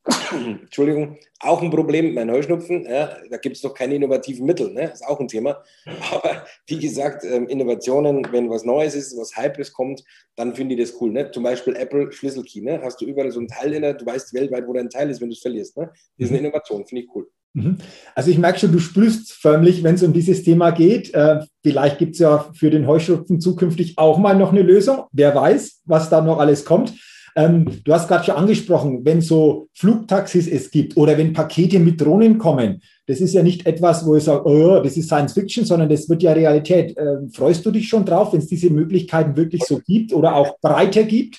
Entschuldigung, 0.33 1.19
auch 1.41 1.63
ein 1.63 1.71
Problem, 1.71 2.15
mein 2.15 2.31
Heuschnupfen, 2.31 2.85
ja, 2.85 3.17
da 3.31 3.37
gibt 3.37 3.57
es 3.57 3.63
doch 3.63 3.75
keine 3.75 3.95
innovativen 3.95 4.47
Mittel, 4.47 4.73
ne? 4.73 4.91
ist 4.93 5.07
auch 5.07 5.21
ein 5.21 5.29
Thema. 5.29 5.63
Aber 6.13 6.45
wie 6.67 6.79
gesagt, 6.79 7.25
ähm, 7.25 7.49
Innovationen, 7.49 8.27
wenn 8.33 8.49
was 8.49 8.65
Neues 8.65 8.95
ist, 8.95 9.17
was 9.19 9.37
Hypes 9.37 9.73
kommt, 9.73 10.03
dann 10.37 10.55
finde 10.55 10.75
ich 10.75 10.81
das 10.81 11.01
cool. 11.01 11.11
Ne? 11.11 11.31
Zum 11.31 11.43
Beispiel 11.43 11.77
Apple 11.77 12.11
Schlüsselkey, 12.11 12.63
ne? 12.63 12.81
hast 12.83 13.01
du 13.01 13.05
überall 13.05 13.31
so 13.31 13.41
ein 13.41 13.49
Teil 13.49 13.75
in 13.75 13.83
der, 13.83 13.95
du 13.95 14.07
weißt 14.07 14.33
weltweit, 14.35 14.67
wo 14.67 14.73
dein 14.73 14.91
Teil 14.91 15.11
ist, 15.11 15.21
wenn 15.21 15.29
du 15.29 15.35
es 15.35 15.41
verlierst. 15.41 15.77
Ne? 15.77 15.91
Das 16.17 16.27
ist 16.27 16.31
eine 16.31 16.39
mhm. 16.39 16.47
Innovation, 16.47 16.87
finde 16.87 17.03
ich 17.03 17.15
cool. 17.15 17.29
Mhm. 17.55 17.79
Also 18.15 18.31
ich 18.31 18.39
merke 18.39 18.59
schon, 18.59 18.73
du 18.73 18.79
sprühst 18.79 19.33
förmlich, 19.33 19.83
wenn 19.83 19.97
es 19.97 20.03
um 20.03 20.13
dieses 20.13 20.43
Thema 20.43 20.71
geht. 20.71 21.13
Äh, 21.15 21.41
vielleicht 21.63 21.99
gibt 21.99 22.15
es 22.15 22.21
ja 22.21 22.51
für 22.55 22.71
den 22.71 22.87
Heuschnupfen 22.87 23.41
zukünftig 23.41 23.99
auch 23.99 24.19
mal 24.19 24.37
noch 24.37 24.53
eine 24.53 24.63
Lösung. 24.63 25.05
Wer 25.13 25.35
weiß, 25.35 25.83
was 25.85 26.09
da 26.11 26.21
noch 26.21 26.39
alles 26.39 26.65
kommt. 26.65 26.95
Ähm, 27.37 27.67
du 27.85 27.93
hast 27.93 28.09
gerade 28.09 28.25
schon 28.25 28.35
angesprochen, 28.35 29.05
wenn 29.05 29.21
so 29.21 29.69
Flugtaxis 29.75 30.49
es 30.49 30.71
gibt 30.71 30.97
oder 30.97 31.17
wenn 31.17 31.33
Pakete 31.33 31.79
mit 31.79 32.01
Drohnen 32.01 32.39
kommen, 32.39 32.83
das 33.07 33.21
ist 33.21 33.33
ja 33.35 33.43
nicht 33.43 33.67
etwas, 33.67 34.07
wo 34.07 34.17
ich 34.17 34.25
sage, 34.25 34.47
oh, 34.47 34.81
das 34.83 34.97
ist 34.97 35.07
Science 35.07 35.33
Fiction, 35.33 35.65
sondern 35.65 35.89
das 35.89 36.09
wird 36.09 36.23
ja 36.23 36.33
Realität. 36.33 36.95
Ähm, 36.99 37.31
freust 37.31 37.65
du 37.65 37.71
dich 37.71 37.89
schon 37.89 38.05
drauf, 38.05 38.33
wenn 38.33 38.41
es 38.41 38.49
diese 38.49 38.71
Möglichkeiten 38.71 39.37
wirklich 39.37 39.65
so 39.65 39.81
gibt 39.81 40.13
oder 40.13 40.35
auch 40.35 40.59
breiter 40.61 41.05
gibt? 41.05 41.39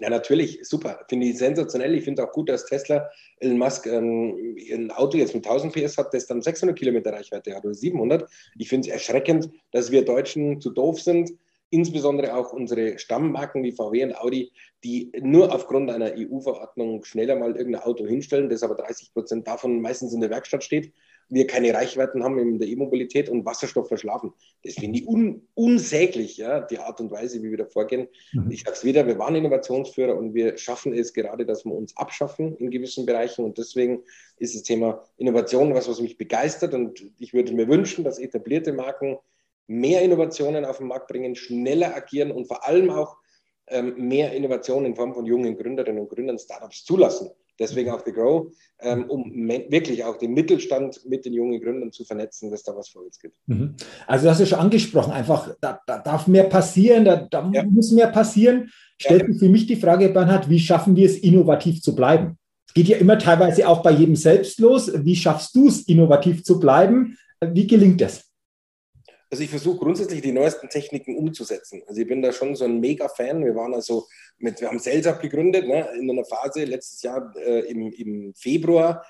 Ja, 0.00 0.10
natürlich, 0.10 0.58
super. 0.62 0.98
Finde 1.08 1.26
ich 1.26 1.38
sensationell. 1.38 1.94
Ich 1.94 2.04
finde 2.04 2.24
auch 2.24 2.32
gut, 2.32 2.48
dass 2.48 2.66
Tesla, 2.66 3.08
Elon 3.38 3.58
Musk, 3.58 3.86
ähm, 3.86 4.56
ein 4.72 4.90
Auto 4.90 5.16
jetzt 5.16 5.34
mit 5.34 5.46
1000 5.46 5.72
PS 5.72 5.96
hat, 5.96 6.12
das 6.12 6.26
dann 6.26 6.42
600 6.42 6.76
Kilometer 6.76 7.12
Reichweite 7.12 7.54
hat 7.54 7.64
oder 7.64 7.74
700. 7.74 8.28
Ich 8.58 8.68
finde 8.68 8.88
es 8.88 8.92
erschreckend, 8.92 9.50
dass 9.70 9.92
wir 9.92 10.04
Deutschen 10.04 10.60
zu 10.60 10.70
doof 10.70 11.00
sind, 11.00 11.30
insbesondere 11.70 12.34
auch 12.36 12.52
unsere 12.52 12.98
Stammmarken 12.98 13.62
wie 13.62 13.72
VW 13.72 14.04
und 14.04 14.16
Audi, 14.16 14.52
die 14.84 15.10
nur 15.20 15.54
aufgrund 15.54 15.90
einer 15.90 16.12
EU-Verordnung 16.16 17.04
schneller 17.04 17.36
mal 17.36 17.56
irgendein 17.56 17.82
Auto 17.82 18.06
hinstellen, 18.06 18.48
das 18.48 18.62
aber 18.62 18.74
30 18.74 19.12
Prozent 19.12 19.46
davon 19.46 19.80
meistens 19.80 20.12
in 20.12 20.20
der 20.20 20.30
Werkstatt 20.30 20.62
steht, 20.62 20.92
wir 21.28 21.46
keine 21.46 21.72
Reichweiten 21.72 22.22
haben 22.22 22.38
in 22.38 22.58
der 22.58 22.68
E-Mobilität 22.68 23.28
und 23.28 23.44
Wasserstoff 23.44 23.88
verschlafen. 23.88 24.32
Das 24.62 24.74
finde 24.74 24.98
ich 24.98 25.06
un 25.08 25.48
unsäglich, 25.54 26.36
ja, 26.36 26.60
die 26.60 26.78
Art 26.78 27.00
und 27.00 27.10
Weise, 27.10 27.42
wie 27.42 27.50
wir 27.50 27.56
da 27.56 27.66
vorgehen. 27.66 28.08
Mhm. 28.32 28.50
Ich 28.50 28.62
sage 28.62 28.76
es 28.76 28.84
wieder, 28.84 29.06
wir 29.06 29.18
waren 29.18 29.34
Innovationsführer 29.34 30.16
und 30.16 30.34
wir 30.34 30.56
schaffen 30.58 30.92
es 30.92 31.12
gerade, 31.12 31.46
dass 31.46 31.64
wir 31.64 31.72
uns 31.72 31.96
abschaffen 31.96 32.56
in 32.56 32.70
gewissen 32.70 33.06
Bereichen 33.06 33.44
und 33.44 33.58
deswegen 33.58 34.02
ist 34.38 34.54
das 34.54 34.62
Thema 34.62 35.02
Innovation 35.16 35.74
was, 35.74 35.88
was 35.88 36.00
mich 36.00 36.18
begeistert 36.18 36.74
und 36.74 37.10
ich 37.18 37.32
würde 37.32 37.54
mir 37.54 37.68
wünschen, 37.68 38.04
dass 38.04 38.18
etablierte 38.18 38.72
Marken 38.72 39.18
mehr 39.66 40.02
Innovationen 40.02 40.64
auf 40.64 40.78
den 40.78 40.88
Markt 40.88 41.08
bringen, 41.08 41.34
schneller 41.34 41.94
agieren 41.94 42.30
und 42.30 42.46
vor 42.46 42.66
allem 42.66 42.90
auch 42.90 43.16
ähm, 43.68 43.94
mehr 43.96 44.32
Innovationen 44.32 44.86
in 44.86 44.96
Form 44.96 45.14
von 45.14 45.24
jungen 45.24 45.56
Gründerinnen 45.56 46.02
und 46.02 46.10
Gründern, 46.10 46.38
Startups 46.38 46.84
zulassen. 46.84 47.30
Deswegen 47.58 47.90
auch 47.90 48.02
The 48.04 48.12
Grow, 48.12 48.52
ähm, 48.80 49.04
um 49.08 49.32
wirklich 49.70 50.02
auch 50.04 50.18
den 50.18 50.34
Mittelstand 50.34 51.00
mit 51.06 51.24
den 51.24 51.32
jungen 51.34 51.60
Gründern 51.60 51.92
zu 51.92 52.04
vernetzen, 52.04 52.50
dass 52.50 52.64
da 52.64 52.74
was 52.74 52.88
vorwärts 52.88 53.20
geht. 53.20 53.32
Mhm. 53.46 53.76
Also, 54.08 54.26
das 54.26 54.32
hast 54.32 54.40
du 54.40 54.46
schon 54.46 54.58
angesprochen, 54.58 55.12
einfach, 55.12 55.54
da, 55.60 55.80
da 55.86 55.98
darf 55.98 56.26
mehr 56.26 56.44
passieren, 56.44 57.04
da, 57.04 57.16
da 57.16 57.48
ja. 57.52 57.62
muss 57.64 57.92
mehr 57.92 58.08
passieren. 58.08 58.70
Stellt 58.98 59.22
ja. 59.22 59.28
sich 59.28 59.38
für 59.38 59.48
mich 59.48 59.66
die 59.66 59.76
Frage, 59.76 60.08
Bernhard, 60.08 60.50
wie 60.50 60.58
schaffen 60.58 60.96
wir 60.96 61.06
es, 61.06 61.18
innovativ 61.18 61.80
zu 61.80 61.94
bleiben? 61.94 62.38
Es 62.66 62.74
geht 62.74 62.88
ja 62.88 62.96
immer 62.96 63.18
teilweise 63.18 63.68
auch 63.68 63.82
bei 63.82 63.92
jedem 63.92 64.16
selbst 64.16 64.58
los. 64.58 64.90
Wie 65.04 65.14
schaffst 65.14 65.54
du 65.54 65.68
es, 65.68 65.82
innovativ 65.86 66.42
zu 66.42 66.58
bleiben? 66.58 67.16
Wie 67.40 67.68
gelingt 67.68 68.00
das? 68.00 68.33
Also 69.34 69.42
ich 69.42 69.50
versuche 69.50 69.78
grundsätzlich 69.78 70.22
die 70.22 70.30
neuesten 70.30 70.68
Techniken 70.68 71.18
umzusetzen. 71.18 71.82
Also 71.88 72.00
ich 72.00 72.06
bin 72.06 72.22
da 72.22 72.30
schon 72.30 72.54
so 72.54 72.66
ein 72.66 72.78
Mega-Fan. 72.78 73.44
Wir 73.44 73.56
waren 73.56 73.74
also 73.74 74.06
mit, 74.38 74.60
wir 74.60 74.68
haben 74.68 74.78
Sales 74.78 75.08
gegründet, 75.18 75.66
ne, 75.66 75.88
in 75.98 76.08
einer 76.08 76.24
Phase 76.24 76.62
letztes 76.62 77.02
Jahr 77.02 77.34
äh, 77.36 77.62
im, 77.68 77.90
im 77.90 78.32
Februar, 78.36 79.04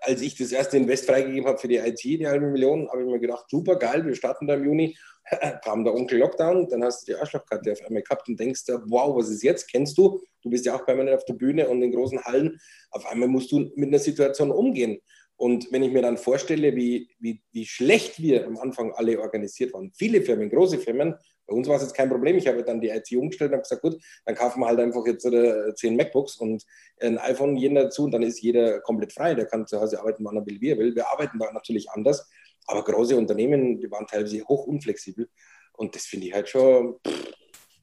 als 0.00 0.20
ich 0.20 0.36
das 0.36 0.50
erste 0.50 0.78
Invest 0.78 1.06
freigegeben 1.06 1.46
habe 1.46 1.58
für 1.58 1.68
die 1.68 1.76
IT, 1.76 2.02
die 2.02 2.26
halbe 2.26 2.48
Million, 2.48 2.88
habe 2.90 3.02
ich 3.02 3.06
mir 3.06 3.20
gedacht, 3.20 3.44
super 3.48 3.76
geil, 3.76 4.04
wir 4.04 4.16
starten 4.16 4.48
da 4.48 4.54
im 4.54 4.64
Juni. 4.64 4.96
kam 5.64 5.84
der 5.84 5.94
Onkel 5.94 6.18
Lockdown, 6.18 6.68
dann 6.68 6.82
hast 6.82 7.06
du 7.06 7.12
die 7.12 7.18
Arschlochkarte 7.20 7.70
auf 7.70 7.82
einmal 7.86 8.02
gehabt 8.02 8.28
und 8.28 8.40
denkst 8.40 8.64
da, 8.66 8.82
wow, 8.86 9.16
was 9.16 9.28
ist 9.28 9.44
jetzt? 9.44 9.70
Kennst 9.70 9.96
du? 9.96 10.20
du 10.46 10.50
bist 10.50 10.64
ja 10.64 10.76
auch 10.76 10.84
permanent 10.86 11.16
auf 11.16 11.24
der 11.24 11.34
Bühne 11.34 11.68
und 11.68 11.82
in 11.82 11.92
großen 11.92 12.22
Hallen. 12.24 12.60
Auf 12.90 13.04
einmal 13.06 13.28
musst 13.28 13.50
du 13.50 13.70
mit 13.74 13.88
einer 13.88 13.98
Situation 13.98 14.52
umgehen. 14.52 15.00
Und 15.36 15.70
wenn 15.70 15.82
ich 15.82 15.92
mir 15.92 16.02
dann 16.02 16.16
vorstelle, 16.16 16.74
wie, 16.74 17.10
wie, 17.18 17.42
wie 17.52 17.66
schlecht 17.66 18.20
wir 18.22 18.46
am 18.46 18.56
Anfang 18.56 18.92
alle 18.92 19.20
organisiert 19.20 19.74
waren, 19.74 19.92
viele 19.94 20.22
Firmen, 20.22 20.48
große 20.48 20.78
Firmen, 20.78 21.14
bei 21.46 21.54
uns 21.54 21.68
war 21.68 21.76
es 21.76 21.82
jetzt 21.82 21.94
kein 21.94 22.08
Problem. 22.08 22.36
Ich 22.36 22.48
habe 22.48 22.64
dann 22.64 22.80
die 22.80 22.88
IT 22.88 23.12
umgestellt 23.12 23.50
und 23.50 23.56
habe 23.56 23.62
gesagt, 23.62 23.82
gut, 23.82 24.02
dann 24.24 24.34
kaufen 24.34 24.60
wir 24.60 24.66
halt 24.66 24.80
einfach 24.80 25.06
jetzt 25.06 25.26
äh, 25.26 25.74
zehn 25.74 25.94
MacBooks 25.94 26.36
und 26.36 26.64
ein 27.00 27.18
iPhone 27.18 27.56
jeden 27.56 27.76
dazu 27.76 28.04
und 28.04 28.12
dann 28.12 28.22
ist 28.22 28.40
jeder 28.40 28.80
komplett 28.80 29.12
frei. 29.12 29.34
Der 29.34 29.46
kann 29.46 29.66
zu 29.66 29.80
Hause 29.80 30.00
arbeiten, 30.00 30.24
wann 30.24 30.36
er 30.36 30.46
will, 30.46 30.60
wie 30.60 30.70
er 30.70 30.78
will. 30.78 30.94
Wir 30.94 31.08
arbeiten 31.08 31.38
da 31.38 31.52
natürlich 31.52 31.90
anders, 31.90 32.28
aber 32.66 32.82
große 32.82 33.16
Unternehmen, 33.16 33.78
die 33.78 33.90
waren 33.90 34.06
teilweise 34.06 34.42
hoch 34.44 34.66
unflexibel 34.66 35.28
und 35.74 35.94
das 35.94 36.06
finde 36.06 36.26
ich 36.26 36.34
halt 36.34 36.48
schon, 36.48 36.96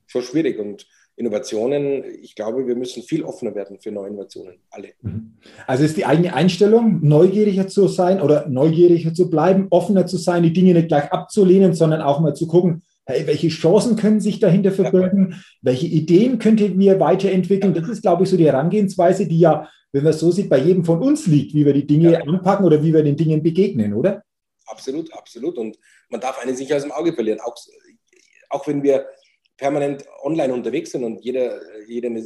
schon 0.08 0.24
schwierig 0.24 0.60
und 0.60 0.86
Innovationen, 1.16 2.04
ich 2.22 2.36
glaube, 2.36 2.66
wir 2.66 2.76
müssen 2.76 3.04
viel 3.04 3.24
offener 3.24 3.54
werden 3.54 3.78
für 3.80 3.92
neue 3.92 4.10
Innovationen, 4.10 4.56
alle. 4.72 4.90
Mhm. 5.02 5.34
Also 5.68 5.84
ist 5.84 5.96
die 5.96 6.06
eigene 6.06 6.34
Einstellung, 6.34 7.00
neugieriger 7.04 7.68
zu 7.68 7.88
sein 7.88 8.20
oder 8.20 8.50
neugieriger 8.50 9.14
zu 9.14 9.30
bleiben, 9.30 9.68
offener 9.70 10.08
zu 10.08 10.18
sein, 10.18 10.42
die 10.42 10.54
Dinge 10.54 10.74
nicht 10.74 10.88
gleich 10.88 11.12
abzulehnen, 11.12 11.74
sondern 11.74 12.02
auch 12.02 12.20
mal 12.20 12.34
zu 12.34 12.48
gucken, 12.48 12.82
hey, 13.06 13.28
welche 13.28 13.50
Chancen 13.50 13.96
können 13.96 14.22
sich 14.22 14.40
dahinter 14.40 14.72
verbirgen, 14.72 15.32
ja. 15.32 15.38
welche 15.62 15.88
Ideen 15.88 16.40
könnten 16.40 16.80
wir 16.80 17.00
weiterentwickeln. 17.00 17.74
Das 17.74 17.88
ist, 17.90 18.02
glaube 18.02 18.24
ich, 18.24 18.30
so 18.30 18.38
die 18.38 18.46
Herangehensweise, 18.46 19.28
die 19.28 19.40
ja, 19.40 19.70
wenn 19.92 20.04
man 20.04 20.14
es 20.14 20.20
so 20.20 20.32
sieht, 20.32 20.50
bei 20.50 20.58
jedem 20.58 20.84
von 20.84 21.02
uns 21.02 21.28
liegt, 21.28 21.54
wie 21.54 21.66
wir 21.66 21.74
die 21.74 21.86
Dinge 21.86 22.14
ja. 22.14 22.22
anpacken 22.22 22.66
oder 22.66 22.82
wie 22.82 22.94
wir 22.94 23.04
den 23.04 23.18
Dingen 23.18 23.44
begegnen, 23.44 23.94
oder? 23.94 24.24
Absolut, 24.66 25.14
absolut. 25.14 25.58
Und 25.58 25.78
man 26.10 26.22
darf 26.22 26.40
eine 26.42 26.56
sich 26.56 26.74
aus 26.74 26.82
dem 26.82 26.92
Auge 26.92 27.14
verlieren. 27.14 27.40
Auch, 27.42 27.56
auch 28.50 28.66
wenn 28.68 28.82
wir 28.82 29.06
permanent 29.64 30.04
online 30.24 30.54
unterwegs 30.54 30.92
sind 30.92 31.06
und 31.06 31.24
jeder, 31.24 31.58
jeder 31.88 32.10
eine, 32.10 32.22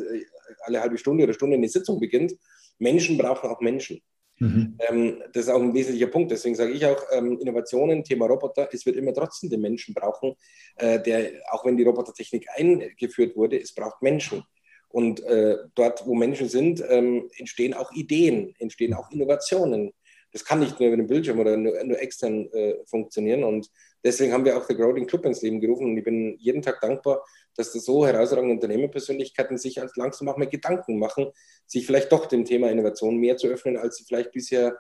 alle 0.66 0.82
halbe 0.82 0.98
Stunde 0.98 1.24
oder 1.24 1.34
Stunde 1.34 1.56
eine 1.56 1.70
Sitzung 1.70 2.00
beginnt, 2.00 2.34
Menschen 2.80 3.16
brauchen 3.16 3.48
auch 3.52 3.62
Menschen. 3.62 4.02
Mhm. 4.40 4.76
Ähm, 4.90 5.24
das 5.34 5.44
ist 5.46 5.50
auch 5.50 5.62
ein 5.62 5.74
wesentlicher 5.74 6.08
Punkt. 6.08 6.32
Deswegen 6.32 6.56
sage 6.56 6.72
ich 6.72 6.84
auch, 6.84 7.00
ähm, 7.12 7.38
Innovationen, 7.40 8.04
Thema 8.04 8.26
Roboter, 8.26 8.70
es 8.72 8.88
wird 8.88 8.96
immer 8.96 9.14
trotzdem 9.14 9.52
den 9.52 9.62
Menschen 9.62 9.94
brauchen, 9.94 10.34
äh, 10.78 11.00
der, 11.00 11.30
auch 11.52 11.64
wenn 11.64 11.78
die 11.78 11.84
Robotertechnik 11.84 12.48
eingeführt 12.56 13.36
wurde, 13.36 13.62
es 13.62 13.72
braucht 13.72 14.02
Menschen. 14.02 14.44
Und 14.90 15.24
äh, 15.24 15.58
dort, 15.76 16.08
wo 16.08 16.16
Menschen 16.16 16.50
sind, 16.50 16.84
ähm, 16.90 17.30
entstehen 17.38 17.76
auch 17.76 17.92
Ideen, 17.92 18.56
entstehen 18.58 18.96
auch 18.96 19.12
Innovationen. 19.12 19.92
Das 20.32 20.44
kann 20.44 20.60
nicht 20.60 20.80
nur 20.80 20.88
über 20.88 20.98
den 20.98 21.08
Bildschirm 21.08 21.40
oder 21.40 21.56
nur, 21.56 21.84
nur 21.84 22.02
extern 22.02 22.48
äh, 22.52 22.76
funktionieren. 22.86 23.44
Und 23.44 23.70
deswegen 24.08 24.34
haben 24.34 24.46
wir 24.46 24.58
auch 24.58 24.66
The 24.66 24.76
Growing 24.76 25.06
Club 25.06 25.26
ins 25.26 25.42
Leben 25.42 25.60
gerufen. 25.60 25.86
Und 25.86 25.98
ich 25.98 26.04
bin 26.04 26.38
jeden 26.40 26.62
Tag 26.62 26.80
dankbar, 26.82 27.24
dass 27.56 27.74
da 27.74 27.80
so 27.80 28.08
herausragende 28.08 28.56
Unternehmerpersönlichkeiten 28.56 29.58
sich 29.58 29.80
als 29.82 29.96
langsam 29.96 30.30
auch 30.30 30.38
mal 30.38 30.48
Gedanken 30.48 30.98
machen, 30.98 31.28
sich 31.66 31.86
vielleicht 31.86 32.12
doch 32.12 32.26
dem 32.26 32.46
Thema 32.46 32.72
Innovation 32.72 33.18
mehr 33.18 33.38
zu 33.38 33.48
öffnen, 33.48 33.78
als 33.78 33.98
sie 33.98 34.06
vielleicht 34.06 34.32
bisher 34.32 34.78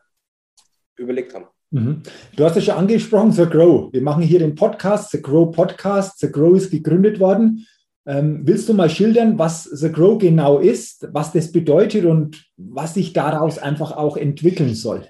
überlegt 0.95 1.33
haben. 1.33 1.45
Mhm. 1.71 2.01
Du 2.35 2.45
hast 2.45 2.55
es 2.55 2.65
schon 2.65 2.75
angesprochen, 2.75 3.31
The 3.33 3.45
Grow. 3.45 3.91
Wir 3.91 4.01
machen 4.01 4.23
hier 4.23 4.39
den 4.39 4.55
Podcast, 4.55 5.11
The 5.11 5.21
Grow 5.21 5.51
Podcast. 5.53 6.19
The 6.19 6.31
Grow 6.31 6.55
ist 6.55 6.71
gegründet 6.71 7.19
worden. 7.19 7.67
Ähm, 8.05 8.41
willst 8.45 8.69
du 8.69 8.73
mal 8.73 8.89
schildern, 8.89 9.37
was 9.37 9.65
The 9.65 9.91
Grow 9.91 10.17
genau 10.17 10.59
ist, 10.59 11.09
was 11.11 11.33
das 11.33 11.51
bedeutet 11.51 12.05
und 12.05 12.45
was 12.55 12.93
sich 12.93 13.11
daraus 13.11 13.57
einfach 13.57 13.91
auch 13.91 14.15
entwickeln 14.15 14.73
soll? 14.75 15.05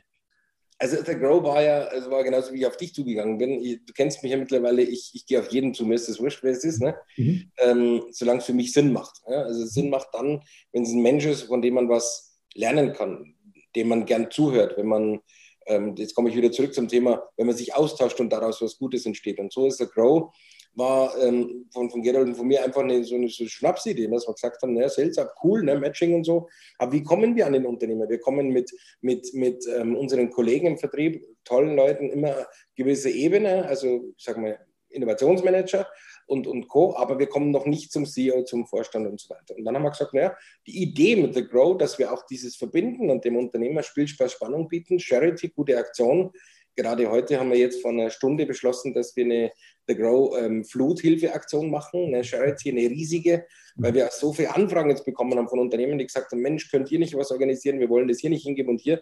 Also 0.79 1.01
der 1.01 1.15
Grow 1.15 1.41
war 1.43 1.63
ja, 1.63 1.85
also 1.85 2.11
war 2.11 2.23
genauso 2.23 2.53
wie 2.53 2.59
ich 2.59 2.65
auf 2.67 2.77
dich 2.77 2.93
zugegangen 2.93 3.37
bin. 3.39 3.61
Du 3.85 3.93
kennst 3.93 4.21
mich 4.21 4.31
ja 4.31 4.37
mittlerweile, 4.37 4.83
ich, 4.83 5.11
ich 5.13 5.25
gehe 5.25 5.39
auf 5.39 5.51
jeden 5.51 5.73
zu, 5.73 5.85
mir 5.85 5.95
ist 5.95 6.07
das 6.07 6.19
wurscht, 6.19 6.43
wer 6.43 6.51
es 6.51 6.63
ist, 6.63 6.81
ne? 6.81 6.95
Mhm. 7.15 7.51
Ähm, 7.57 8.03
solange 8.11 8.39
es 8.39 8.45
für 8.45 8.53
mich 8.53 8.73
Sinn 8.73 8.93
macht. 8.93 9.21
Ja? 9.27 9.41
Also 9.43 9.65
Sinn 9.65 9.89
macht 9.89 10.09
dann, 10.13 10.43
wenn 10.73 10.83
es 10.83 10.91
ein 10.91 11.01
Mensch 11.01 11.25
ist, 11.25 11.43
von 11.43 11.63
dem 11.63 11.73
man 11.73 11.89
was 11.89 12.39
lernen 12.53 12.93
kann, 12.93 13.35
dem 13.75 13.87
man 13.87 14.05
gern 14.05 14.29
zuhört, 14.29 14.77
wenn 14.77 14.87
man, 14.87 15.19
ähm, 15.65 15.95
jetzt 15.97 16.13
komme 16.13 16.29
ich 16.29 16.35
wieder 16.35 16.51
zurück 16.51 16.75
zum 16.75 16.87
Thema, 16.87 17.23
wenn 17.37 17.47
man 17.47 17.55
sich 17.55 17.73
austauscht 17.75 18.19
und 18.19 18.29
daraus 18.29 18.61
was 18.61 18.77
Gutes 18.77 19.05
entsteht. 19.07 19.39
Und 19.39 19.51
so 19.51 19.65
ist 19.65 19.79
der 19.79 19.87
Grow 19.87 20.31
war 20.77 21.17
ähm, 21.21 21.67
von, 21.73 21.89
von 21.89 22.01
Gerald 22.03 22.27
und 22.27 22.35
von 22.35 22.47
mir 22.47 22.63
einfach 22.63 22.83
eine, 22.83 23.03
so 23.03 23.15
eine 23.15 23.27
so 23.29 23.45
Schnapsidee, 23.47 24.07
dass 24.07 24.27
wir 24.27 24.33
gesagt 24.33 24.61
haben, 24.61 24.73
naja, 24.73 24.87
Up, 25.17 25.35
cool, 25.43 25.63
ne, 25.63 25.77
Matching 25.79 26.13
und 26.13 26.23
so. 26.23 26.47
Aber 26.77 26.91
wie 26.91 27.03
kommen 27.03 27.35
wir 27.35 27.47
an 27.47 27.53
den 27.53 27.65
Unternehmer? 27.65 28.07
Wir 28.07 28.19
kommen 28.19 28.49
mit, 28.49 28.71
mit, 29.01 29.33
mit 29.33 29.65
ähm, 29.75 29.95
unseren 29.95 30.29
Kollegen 30.29 30.67
im 30.67 30.77
Vertrieb, 30.77 31.25
tollen 31.43 31.75
Leuten, 31.75 32.09
immer 32.09 32.45
gewisse 32.75 33.09
Ebene, 33.09 33.65
also 33.65 34.13
ich 34.15 34.23
sage 34.23 34.39
mal 34.39 34.59
Innovationsmanager 34.89 35.87
und, 36.27 36.45
und 36.45 36.67
Co., 36.67 36.95
aber 36.95 37.17
wir 37.17 37.27
kommen 37.27 37.51
noch 37.51 37.65
nicht 37.65 37.91
zum 37.91 38.05
CEO, 38.05 38.43
zum 38.43 38.67
Vorstand 38.67 39.07
und 39.07 39.19
so 39.19 39.33
weiter. 39.33 39.55
Und 39.55 39.65
dann 39.65 39.75
haben 39.75 39.83
wir 39.83 39.91
gesagt, 39.91 40.13
naja, 40.13 40.35
die 40.67 40.83
Idee 40.83 41.15
mit 41.15 41.33
The 41.33 41.47
Grow, 41.47 41.77
dass 41.77 41.97
wir 41.97 42.13
auch 42.13 42.25
dieses 42.27 42.55
verbinden 42.55 43.09
und 43.09 43.25
dem 43.25 43.35
Unternehmer 43.35 43.81
Spielspaß, 43.81 44.33
Spannung 44.33 44.67
bieten, 44.67 44.99
Charity, 44.99 45.49
gute 45.49 45.77
Aktion, 45.77 46.31
Gerade 46.77 47.09
heute 47.09 47.39
haben 47.39 47.49
wir 47.49 47.57
jetzt 47.57 47.81
vor 47.81 47.89
einer 47.89 48.11
Stunde 48.11 48.45
beschlossen, 48.45 48.93
dass 48.93 49.15
wir 49.15 49.25
eine 49.25 49.51
The 49.87 49.95
Grow 49.95 50.37
ähm, 50.37 50.63
Fluthilfeaktion 50.63 51.71
machen, 51.71 52.05
eine 52.05 52.23
Charity, 52.23 52.69
eine 52.69 52.81
riesige, 52.81 53.47
weil 53.77 53.95
wir 53.95 54.07
so 54.11 54.31
viele 54.31 54.53
Anfragen 54.55 54.91
jetzt 54.91 55.03
bekommen 55.03 55.35
haben 55.39 55.49
von 55.49 55.57
Unternehmen, 55.57 55.97
die 55.97 56.05
gesagt 56.05 56.31
haben, 56.31 56.41
Mensch, 56.41 56.69
könnt 56.69 56.91
ihr 56.91 56.99
nicht 56.99 57.17
was 57.17 57.31
organisieren, 57.31 57.79
wir 57.79 57.89
wollen 57.89 58.07
das 58.07 58.19
hier 58.19 58.29
nicht 58.29 58.43
hingeben 58.43 58.69
und 58.69 58.79
hier. 58.79 59.01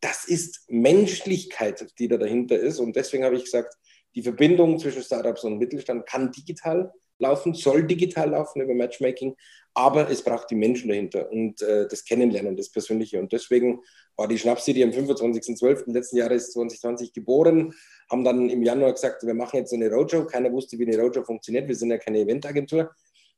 Das 0.00 0.26
ist 0.26 0.64
Menschlichkeit, 0.70 1.84
die 1.98 2.06
da 2.06 2.18
dahinter 2.18 2.56
ist. 2.56 2.78
Und 2.78 2.94
deswegen 2.94 3.24
habe 3.24 3.34
ich 3.34 3.44
gesagt, 3.44 3.74
die 4.14 4.22
Verbindung 4.22 4.78
zwischen 4.78 5.02
Startups 5.02 5.42
und 5.42 5.58
Mittelstand 5.58 6.06
kann 6.06 6.30
digital 6.30 6.92
laufen, 7.18 7.54
soll 7.54 7.84
digital 7.84 8.30
laufen 8.30 8.62
über 8.62 8.74
Matchmaking, 8.74 9.34
aber 9.74 10.08
es 10.08 10.22
braucht 10.22 10.50
die 10.50 10.54
Menschen 10.54 10.88
dahinter 10.88 11.32
und 11.32 11.62
äh, 11.62 11.88
das 11.88 12.04
Kennenlernen, 12.04 12.56
das 12.56 12.70
Persönliche. 12.70 13.18
Und 13.18 13.32
deswegen 13.32 13.80
war 14.16 14.28
die 14.28 14.38
Schnapsidee 14.38 14.84
am 14.84 14.90
25.12. 14.90 15.92
letzten 15.92 16.16
Jahres 16.16 16.52
2020 16.52 17.12
geboren, 17.12 17.72
haben 18.10 18.24
dann 18.24 18.48
im 18.48 18.62
Januar 18.62 18.92
gesagt, 18.92 19.24
wir 19.24 19.34
machen 19.34 19.56
jetzt 19.56 19.72
eine 19.72 19.90
Roadshow. 19.90 20.26
Keiner 20.26 20.52
wusste, 20.52 20.78
wie 20.78 20.86
eine 20.86 21.00
Roadshow 21.00 21.24
funktioniert. 21.24 21.68
Wir 21.68 21.76
sind 21.76 21.90
ja 21.90 21.98
keine 21.98 22.18
Eventagentur. 22.18 22.90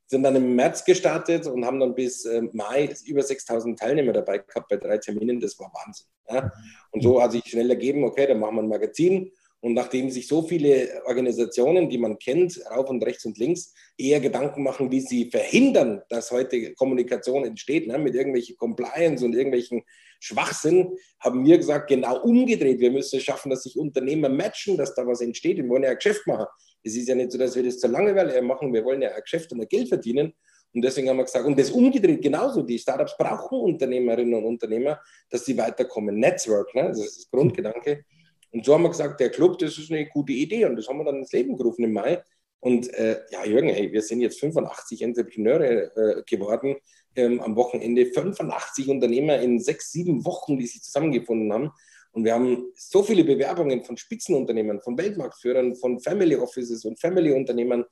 Sind 0.07 0.23
dann 0.23 0.37
im 0.37 0.55
März 0.55 0.85
gestartet 0.85 1.47
und 1.47 1.65
haben 1.65 1.81
dann 1.81 1.95
bis 1.95 2.25
äh, 2.27 2.43
Mai 2.53 2.95
über 3.07 3.23
6000 3.23 3.79
Teilnehmer 3.79 4.13
dabei 4.13 4.39
gehabt 4.39 4.69
bei 4.69 4.77
drei 4.77 4.99
Terminen. 4.99 5.41
Das 5.41 5.59
war 5.59 5.73
Wahnsinn. 5.73 6.07
Ja? 6.29 6.53
Und 6.91 7.03
so 7.03 7.23
hat 7.23 7.33
sich 7.33 7.45
schnell 7.45 7.71
ergeben, 7.71 8.05
okay, 8.05 8.27
dann 8.27 8.41
machen 8.41 8.57
wir 8.57 8.63
ein 8.63 8.69
Magazin 8.69 9.33
und 9.65 9.73
nachdem 9.73 10.11
sich 10.11 10.29
so 10.29 10.43
viele 10.43 10.91
Organisationen, 11.07 11.89
die 11.89 11.97
man 11.97 12.19
kennt, 12.19 12.61
rauf 12.71 12.91
und 12.91 13.03
rechts 13.03 13.25
und 13.25 13.39
links, 13.39 13.73
eher 13.97 14.21
Gedanken 14.21 14.63
machen, 14.63 14.91
wie 14.91 15.01
sie 15.01 15.31
verhindern, 15.31 16.03
dass 16.11 16.31
heute 16.33 16.75
Kommunikation 16.75 17.47
entsteht, 17.47 17.87
ne, 17.87 17.99
mit 17.99 18.15
irgendwelchen 18.15 18.59
Compliance 18.59 19.25
und 19.25 19.35
irgendwelchen 19.35 19.83
Schwachsinn, 20.25 20.97
haben 21.21 21.45
wir 21.45 21.59
gesagt, 21.59 21.89
genau 21.89 22.23
umgedreht. 22.23 22.81
Wir 22.81 22.91
müssen 22.91 23.17
es 23.17 23.23
schaffen, 23.25 23.51
dass 23.51 23.63
sich 23.63 23.79
Unternehmer 23.79 24.29
matchen, 24.29 24.77
dass 24.77 24.95
da 24.95 25.07
was 25.07 25.21
entsteht. 25.21 25.59
Wir 25.59 25.69
wollen 25.69 25.83
ja 25.83 25.91
ein 25.91 25.97
Geschäft 25.97 26.27
machen. 26.27 26.47
Es 26.83 26.97
ist 26.97 27.09
ja 27.09 27.15
nicht 27.15 27.33
so, 27.33 27.39
dass 27.39 27.55
wir 27.55 27.63
das 27.63 27.79
zur 27.79 27.91
Langeweile 27.91 28.41
machen. 28.43 28.73
Wir 28.73 28.85
wollen 28.85 29.03
ja 29.03 29.11
ein 29.11 29.21
Geschäft 29.21 29.53
und 29.53 29.61
ein 29.61 29.69
Geld 29.69 29.89
verdienen. 29.89 30.33
Und 30.73 30.83
deswegen 30.83 31.09
haben 31.09 31.19
wir 31.19 31.25
gesagt, 31.25 31.45
und 31.47 31.59
das 31.59 31.71
umgedreht 31.71 32.23
genauso. 32.23 32.63
Die 32.63 32.79
Startups 32.79 33.17
brauchen 33.17 33.61
Unternehmerinnen 33.61 34.35
und 34.35 34.45
Unternehmer, 34.45 35.01
dass 35.31 35.45
sie 35.45 35.57
weiterkommen. 35.57 36.19
Netzwerk, 36.19 36.75
ne? 36.75 36.89
das 36.89 36.99
ist 36.99 37.29
der 37.33 37.39
Grundgedanke. 37.39 38.05
Und 38.51 38.65
so 38.65 38.75
haben 38.75 38.83
wir 38.83 38.91
gesagt, 38.91 39.21
der 39.21 39.31
Club, 39.31 39.59
das 39.59 39.79
ist 39.79 39.91
eine 39.91 40.07
gute 40.07 40.33
Idee. 40.33 40.65
Und 40.65 40.77
das 40.77 40.89
haben 40.89 40.99
wir 40.99 41.05
dann 41.05 41.17
ins 41.17 41.33
Leben 41.33 41.57
gerufen 41.57 41.85
im 41.85 41.93
Mai. 41.93 42.23
Und 42.61 42.93
äh, 42.95 43.21
ja, 43.31 43.45
Jürgen, 43.45 43.69
hey, 43.69 43.93
wir 43.93 44.01
sind 44.01 44.21
jetzt 44.21 44.41
85 44.41 45.03
Entrepreneure 45.03 45.97
äh, 45.97 46.23
geworden 46.25 46.77
ähm, 47.17 47.41
am 47.41 47.57
Wochenende. 47.57 48.07
85 48.07 48.89
Unternehmer 48.89 49.39
in 49.41 49.61
sechs, 49.61 49.93
sieben 49.93 50.25
Wochen, 50.25 50.59
die 50.59 50.67
sich 50.67 50.83
zusammengefunden 50.83 51.53
haben. 51.53 51.71
Und 52.13 52.25
wir 52.25 52.35
haben 52.35 52.67
so 52.77 53.03
viele 53.03 53.25
Bewerbungen 53.25 53.85
von 53.85 53.97
Spitzenunternehmern, 53.97 54.81
von 54.81 54.97
Weltmarktführern, 54.97 55.75
von 55.75 55.99
Family 56.01 56.37
Offices 56.37 56.85
und 56.85 57.01
Family-Unternehmern. 57.01 57.85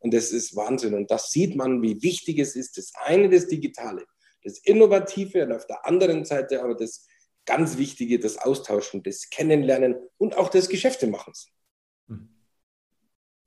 Und 0.00 0.12
das 0.12 0.32
ist 0.32 0.54
Wahnsinn. 0.54 0.94
Und 0.94 1.10
das 1.10 1.30
sieht 1.30 1.56
man, 1.56 1.80
wie 1.82 2.02
wichtig 2.02 2.38
es 2.38 2.56
ist. 2.56 2.76
Das 2.76 2.92
eine, 3.04 3.30
das 3.30 3.46
Digitale, 3.46 4.04
das 4.44 4.58
Innovative 4.58 5.44
und 5.44 5.52
auf 5.52 5.66
der 5.66 5.86
anderen 5.86 6.24
Seite 6.24 6.62
aber 6.62 6.74
das 6.74 7.06
ganz 7.46 7.78
Wichtige, 7.78 8.18
das 8.18 8.36
Austauschen, 8.38 9.02
das 9.02 9.30
Kennenlernen 9.30 9.96
und 10.18 10.36
auch 10.36 10.50
des 10.50 10.68
Geschäftemachens. 10.68 11.48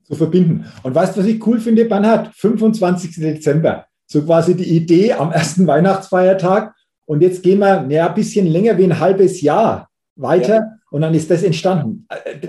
Zu 0.04 0.16
verbinden. 0.16 0.66
Und 0.84 0.94
weißt 0.94 1.16
du, 1.16 1.22
was 1.22 1.28
ich 1.28 1.46
cool 1.46 1.60
finde, 1.60 1.86
Bernhard? 1.86 2.36
25. 2.36 3.16
Dezember. 3.16 3.88
So 4.14 4.22
quasi 4.22 4.56
die 4.56 4.76
Idee 4.76 5.14
am 5.14 5.32
ersten 5.32 5.66
Weihnachtsfeiertag. 5.66 6.76
Und 7.08 7.22
jetzt 7.22 7.42
gehen 7.42 7.58
wir 7.58 7.88
ja, 7.90 8.08
ein 8.08 8.14
bisschen 8.14 8.46
länger 8.46 8.78
wie 8.78 8.84
ein 8.84 9.00
halbes 9.00 9.42
Jahr 9.42 9.90
weiter. 10.16 10.54
Ja. 10.54 10.72
Und 10.92 11.02
dann 11.02 11.16
ist 11.16 11.32
das 11.32 11.42
entstanden. 11.42 12.06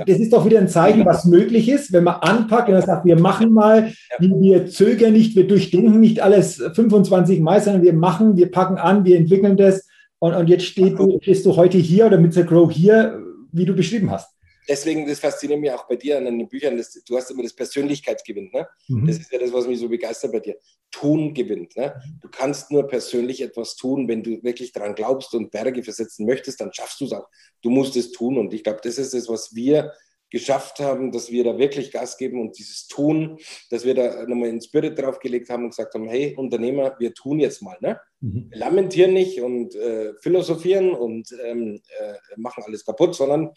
Das 0.06 0.18
ist 0.18 0.34
doch 0.34 0.44
wieder 0.44 0.58
ein 0.58 0.68
Zeichen, 0.68 1.06
was 1.06 1.24
möglich 1.24 1.70
ist, 1.70 1.94
wenn 1.94 2.04
man 2.04 2.16
anpackt 2.16 2.68
und 2.68 2.78
sagt, 2.84 3.06
wir 3.06 3.18
machen 3.18 3.50
mal, 3.50 3.94
wir 4.18 4.66
zögern 4.66 5.14
nicht, 5.14 5.34
wir 5.36 5.48
durchdenken 5.48 5.98
nicht 5.98 6.20
alles 6.20 6.62
25 6.74 7.40
Mal, 7.40 7.62
sondern 7.62 7.82
wir 7.82 7.94
machen, 7.94 8.36
wir 8.36 8.50
packen 8.50 8.76
an, 8.76 9.06
wir 9.06 9.16
entwickeln 9.16 9.56
das 9.56 9.88
und, 10.18 10.34
und 10.34 10.50
jetzt 10.50 10.66
steht 10.66 10.98
du, 10.98 11.18
stehst 11.22 11.46
du 11.46 11.56
heute 11.56 11.78
hier 11.78 12.04
oder 12.04 12.18
mit 12.18 12.34
The 12.34 12.44
Grow 12.44 12.70
hier, 12.70 13.18
wie 13.52 13.64
du 13.64 13.74
beschrieben 13.74 14.10
hast. 14.10 14.33
Deswegen, 14.68 15.06
das 15.06 15.20
fasziniert 15.20 15.60
mich 15.60 15.70
auch 15.70 15.86
bei 15.86 15.96
dir 15.96 16.18
an 16.18 16.24
den 16.24 16.48
Büchern, 16.48 16.76
das, 16.76 16.92
du 16.92 17.16
hast 17.16 17.30
immer 17.30 17.42
das 17.42 17.54
Persönlichkeitsgewinn. 17.54 18.50
Ne? 18.52 18.66
Mhm. 18.88 19.06
Das 19.06 19.18
ist 19.18 19.32
ja 19.32 19.38
das, 19.38 19.52
was 19.52 19.66
mich 19.66 19.78
so 19.78 19.88
begeistert 19.88 20.32
bei 20.32 20.40
dir. 20.40 20.56
Tun 20.90 21.34
gewinnt. 21.34 21.76
Ne? 21.76 21.94
Du 22.20 22.28
kannst 22.28 22.70
nur 22.70 22.86
persönlich 22.86 23.42
etwas 23.42 23.76
tun, 23.76 24.08
wenn 24.08 24.22
du 24.22 24.42
wirklich 24.42 24.72
daran 24.72 24.94
glaubst 24.94 25.34
und 25.34 25.50
Berge 25.50 25.82
versetzen 25.82 26.26
möchtest, 26.26 26.60
dann 26.60 26.72
schaffst 26.72 27.00
du 27.00 27.06
es 27.06 27.12
auch. 27.12 27.28
Du 27.62 27.70
musst 27.70 27.96
es 27.96 28.12
tun. 28.12 28.38
Und 28.38 28.54
ich 28.54 28.62
glaube, 28.62 28.80
das 28.82 28.98
ist 28.98 29.14
es, 29.14 29.28
was 29.28 29.54
wir 29.54 29.92
geschafft 30.34 30.80
haben, 30.80 31.12
dass 31.12 31.30
wir 31.30 31.44
da 31.44 31.58
wirklich 31.58 31.92
Gas 31.92 32.16
geben 32.16 32.40
und 32.40 32.58
dieses 32.58 32.88
Tun, 32.88 33.38
dass 33.70 33.84
wir 33.84 33.94
da 33.94 34.26
nochmal 34.26 34.48
einen 34.48 34.60
Spirit 34.60 34.98
drauf 34.98 35.20
gelegt 35.20 35.48
haben 35.48 35.62
und 35.62 35.70
gesagt 35.70 35.94
haben, 35.94 36.08
hey 36.08 36.34
Unternehmer, 36.36 36.96
wir 36.98 37.14
tun 37.14 37.38
jetzt 37.38 37.62
mal. 37.62 37.76
Ne? 37.80 38.00
Mhm. 38.20 38.48
Wir 38.50 38.58
lamentieren 38.58 39.12
nicht 39.12 39.40
und 39.40 39.76
äh, 39.76 40.12
philosophieren 40.20 40.90
und 40.90 41.32
ähm, 41.44 41.80
äh, 42.00 42.14
machen 42.36 42.64
alles 42.66 42.84
kaputt, 42.84 43.14
sondern 43.14 43.52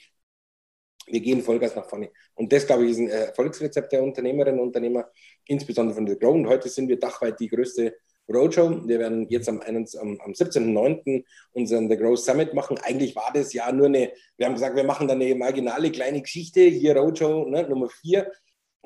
wir 1.08 1.20
gehen 1.20 1.42
Vollgas 1.42 1.76
nach 1.76 1.90
vorne. 1.90 2.12
Und 2.36 2.52
das, 2.52 2.68
glaube 2.68 2.86
ich, 2.86 2.92
ist 2.92 3.00
ein 3.00 3.10
Erfolgsrezept 3.10 3.92
der 3.92 4.04
Unternehmerinnen 4.04 4.60
und 4.60 4.68
Unternehmer, 4.68 5.10
insbesondere 5.48 5.96
von 5.96 6.06
der 6.06 6.18
Grow. 6.18 6.36
Und 6.36 6.48
heute 6.48 6.70
sind 6.70 6.88
wir 6.90 7.00
dachweit 7.00 7.40
die 7.40 7.48
größte 7.48 7.96
Roadshow. 8.30 8.86
Wir 8.86 9.00
werden 9.00 9.28
jetzt 9.30 9.48
am, 9.48 9.62
am, 9.62 9.78
am 9.78 10.32
17.09. 10.32 11.24
unseren 11.54 11.90
The 11.90 11.98
Growth 11.98 12.20
Summit 12.20 12.54
machen. 12.54 12.78
Eigentlich 12.84 13.16
war 13.16 13.32
das 13.34 13.54
ja 13.54 13.72
nur 13.72 13.88
eine, 13.88 14.12
wir 14.36 14.46
haben 14.46 14.54
gesagt, 14.54 14.76
wir 14.76 14.84
machen 14.84 15.08
da 15.08 15.14
eine 15.14 15.34
marginale 15.36 15.92
kleine 15.92 16.22
Geschichte, 16.22 16.62
hier 16.62 16.98
Roadshow 16.98 17.46
ne, 17.50 17.68
Nummer 17.68 17.90
4. 17.90 18.30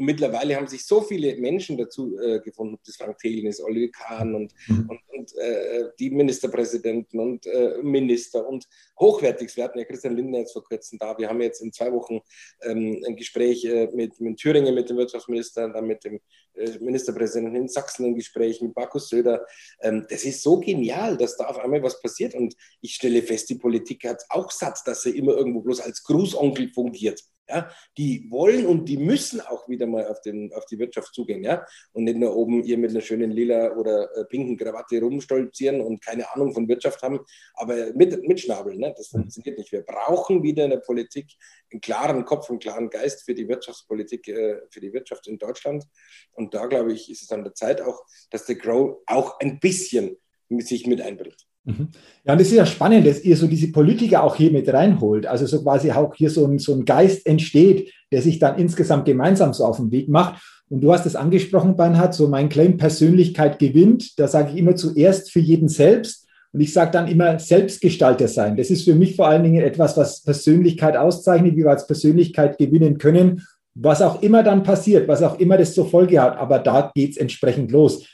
Und 0.02 0.08
mittlerweile 0.08 0.56
haben 0.56 0.66
sich 0.66 0.84
so 0.84 1.02
viele 1.02 1.36
Menschen 1.36 1.78
dazu 1.78 2.18
äh, 2.18 2.40
gefunden, 2.40 2.74
ob 2.74 2.84
das 2.84 2.96
Frank 2.96 3.20
Thelen 3.20 3.46
ist, 3.46 3.62
Oliver 3.62 3.92
Kahn 3.92 4.34
und, 4.34 4.52
mhm. 4.68 4.90
und, 4.90 5.00
und 5.16 5.38
äh, 5.38 5.90
die 6.00 6.10
Ministerpräsidenten 6.10 7.20
und 7.20 7.46
äh, 7.46 7.78
Minister 7.84 8.48
und 8.48 8.68
hochwertigst. 9.00 9.58
Wir 9.58 9.66
hatten 9.66 9.78
ja 9.78 9.86
Christian 9.86 10.16
Lindner 10.16 10.40
jetzt 10.40 10.54
vor 10.54 10.64
kurzem 10.64 10.98
da. 10.98 11.16
Wir 11.20 11.30
haben 11.30 11.40
jetzt 11.40 11.62
in 11.62 11.72
zwei 11.72 11.92
Wochen 11.92 12.20
ähm, 12.64 13.00
ein 13.08 13.16
Gespräch 13.16 13.64
äh, 13.64 13.90
mit, 13.94 14.20
mit 14.20 14.38
Thüringen, 14.38 14.74
mit 14.74 14.90
dem 14.90 14.98
Wirtschaftsminister, 14.98 15.70
dann 15.70 15.86
mit 15.86 16.04
dem 16.04 16.20
äh, 16.56 16.80
Ministerpräsidenten 16.80 17.56
in 17.56 17.68
Sachsen 17.68 18.06
ein 18.06 18.16
Gespräch 18.16 18.60
mit 18.60 18.76
Markus 18.76 19.08
Söder. 19.08 19.46
Ähm, 19.82 20.08
das 20.10 20.24
ist 20.24 20.42
so 20.42 20.60
genial, 20.60 21.16
dass 21.16 21.38
da 21.38 21.46
auf 21.46 21.60
einmal 21.60 21.84
was 21.84 22.02
passiert. 22.02 22.34
Und 22.34 22.56
ich 22.82 22.96
stelle 22.96 23.22
fest, 23.22 23.52
die 23.52 23.56
Politik 23.60 24.06
hat 24.06 24.24
auch 24.30 24.50
satt, 24.50 24.80
dass 24.86 25.04
sie 25.04 25.12
immer 25.12 25.36
irgendwo 25.36 25.62
bloß 25.62 25.82
als 25.82 26.02
Grußonkel 26.02 26.72
fungiert. 26.74 27.22
Ja, 27.52 27.70
die 27.98 28.32
wollen 28.32 28.66
und 28.66 28.86
die 28.86 28.96
müssen 28.96 29.42
auch 29.42 29.68
wieder 29.68 29.86
mal 29.86 30.08
auf, 30.08 30.22
den, 30.22 30.54
auf 30.54 30.66
die 30.68 30.80
Wirtschaft 30.80 31.14
zugehen. 31.14 31.44
Ja? 31.44 31.66
Und 31.92 32.06
nicht 32.06 32.18
nur 32.18 32.34
oben 32.34 32.64
ihr 32.64 32.78
mit 32.78 32.92
einer 32.92 33.02
schönen 33.02 33.30
lila 33.32 33.76
oder 33.76 34.10
äh, 34.16 34.24
pinken 34.26 34.56
Krawatte 34.56 35.02
rumstolzieren 35.02 35.82
und 35.82 36.02
keine 36.02 36.34
Ahnung 36.34 36.54
von 36.54 36.68
Wirtschaft 36.70 37.02
haben, 37.02 37.20
aber 37.56 37.94
mit, 37.94 38.26
mit 38.26 38.40
Schnabel. 38.40 38.78
Ne? 38.78 38.94
Das 38.96 39.08
funktioniert 39.08 39.58
nicht. 39.58 39.72
Wir 39.74 39.82
brauchen 39.82 40.44
wieder 40.44 40.64
in 40.64 40.70
der 40.70 40.78
Politik 40.78 41.34
einen 41.72 41.82
klaren 41.82 42.24
Kopf, 42.24 42.50
einen 42.50 42.60
klaren 42.60 42.90
Geist 42.90 43.26
für 43.26 43.34
die 43.34 43.50
Wirtschaftspolitik, 43.50 44.30
äh, 44.30 44.62
für 44.70 44.80
die 44.80 44.94
Wirtschaft 44.94 45.28
in 45.28 45.38
Deutschland. 45.38 45.84
Und 46.32 46.54
da, 46.54 46.68
glaube 46.68 46.94
ich, 46.94 47.12
ist 47.12 47.24
es 47.24 47.32
an 47.32 47.44
der 47.44 47.54
Zeit 47.54 47.82
auch, 47.82 48.06
dass 48.30 48.46
der 48.46 48.56
Grow 48.56 49.02
auch 49.08 49.42
ein 49.42 49.60
bisschen 49.60 50.16
sich 50.50 50.88
mit 50.88 51.02
einbringt. 51.02 51.48
Mhm. 51.64 51.90
Ja, 52.26 52.34
und 52.34 52.42
das 52.42 52.48
ist 52.48 52.56
ja 52.56 52.66
spannend, 52.66 53.06
dass 53.06 53.24
ihr 53.24 53.38
so 53.38 53.48
diese 53.48 53.72
Politiker 53.72 54.24
auch 54.24 54.36
hier 54.36 54.52
mit 54.52 54.72
reinholt. 54.72 55.28
Also 55.28 55.46
so 55.46 55.62
quasi 55.62 55.92
auch 55.92 56.14
hier 56.16 56.30
so 56.30 56.46
ein, 56.46 56.60
so 56.60 56.74
ein 56.74 56.86
Geist 56.86 57.26
entsteht, 57.26 57.94
der 58.12 58.22
sich 58.22 58.40
dann 58.40 58.58
insgesamt 58.58 59.06
gemeinsam 59.06 59.54
so 59.54 59.66
auf 59.66 59.78
den 59.78 59.92
Weg 59.92 60.10
macht. 60.10 60.42
Und 60.70 60.82
du 60.82 60.92
hast 60.94 61.06
es 61.06 61.16
angesprochen, 61.16 61.76
Bernhard, 61.76 62.14
so 62.14 62.28
mein 62.28 62.50
Claim 62.50 62.78
Persönlichkeit 62.78 63.60
gewinnt. 63.60 64.18
Da 64.18 64.28
sage 64.28 64.52
ich 64.52 64.58
immer 64.58 64.76
zuerst 64.76 65.32
für 65.32 65.40
jeden 65.40 65.68
selbst. 65.68 66.28
Und 66.54 66.62
ich 66.62 66.74
sage 66.74 66.92
dann 66.92 67.08
immer 67.08 67.40
Selbstgestalter 67.40 68.28
sein. 68.28 68.58
Das 68.58 68.70
ist 68.70 68.84
für 68.84 68.96
mich 68.96 69.16
vor 69.16 69.28
allen 69.28 69.44
Dingen 69.44 69.62
etwas, 69.62 69.96
was 69.98 70.22
Persönlichkeit 70.24 70.98
auszeichnet, 70.98 71.54
wie 71.54 71.64
wir 71.64 71.70
als 71.70 71.88
Persönlichkeit 71.88 72.58
gewinnen 72.58 72.98
können. 72.98 73.46
Was 73.74 74.02
auch 74.02 74.22
immer 74.22 74.44
dann 74.44 74.64
passiert, 74.64 75.08
was 75.08 75.24
auch 75.24 75.40
immer 75.40 75.58
das 75.58 75.74
zur 75.74 75.88
Folge 75.90 76.22
hat. 76.22 76.38
Aber 76.38 76.60
da 76.60 76.92
geht 76.94 77.12
es 77.12 77.18
entsprechend 77.18 77.72
los. 77.72 78.06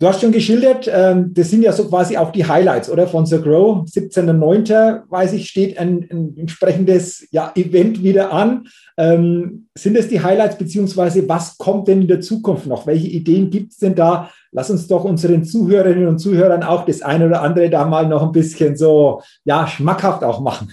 Du 0.00 0.06
hast 0.06 0.20
schon 0.20 0.30
geschildert, 0.30 0.88
ähm, 0.92 1.34
das 1.34 1.50
sind 1.50 1.62
ja 1.62 1.72
so 1.72 1.88
quasi 1.88 2.16
auch 2.16 2.30
die 2.30 2.46
Highlights, 2.46 2.88
oder? 2.88 3.08
Von 3.08 3.26
The 3.26 3.40
Grow. 3.40 3.84
17.09. 3.84 5.02
weiß 5.10 5.32
ich, 5.32 5.48
steht 5.48 5.76
ein, 5.76 6.06
ein, 6.08 6.36
entsprechendes 6.38 7.26
ja, 7.32 7.50
Event 7.56 8.00
wieder 8.04 8.32
an. 8.32 8.68
Ähm, 8.96 9.68
sind 9.76 9.96
es 9.96 10.06
die 10.06 10.22
Highlights, 10.22 10.56
beziehungsweise 10.56 11.28
was 11.28 11.58
kommt 11.58 11.88
denn 11.88 12.02
in 12.02 12.06
der 12.06 12.20
Zukunft 12.20 12.66
noch? 12.66 12.86
Welche 12.86 13.08
Ideen 13.08 13.50
gibt 13.50 13.72
es 13.72 13.78
denn 13.78 13.96
da? 13.96 14.30
Lass 14.52 14.70
uns 14.70 14.86
doch 14.86 15.02
unseren 15.02 15.44
Zuhörerinnen 15.44 16.06
und 16.06 16.20
Zuhörern 16.20 16.62
auch 16.62 16.86
das 16.86 17.02
eine 17.02 17.26
oder 17.26 17.42
andere 17.42 17.68
da 17.68 17.84
mal 17.84 18.06
noch 18.06 18.22
ein 18.22 18.32
bisschen 18.32 18.76
so, 18.76 19.20
ja, 19.42 19.66
schmackhaft 19.66 20.22
auch 20.22 20.38
machen. 20.38 20.72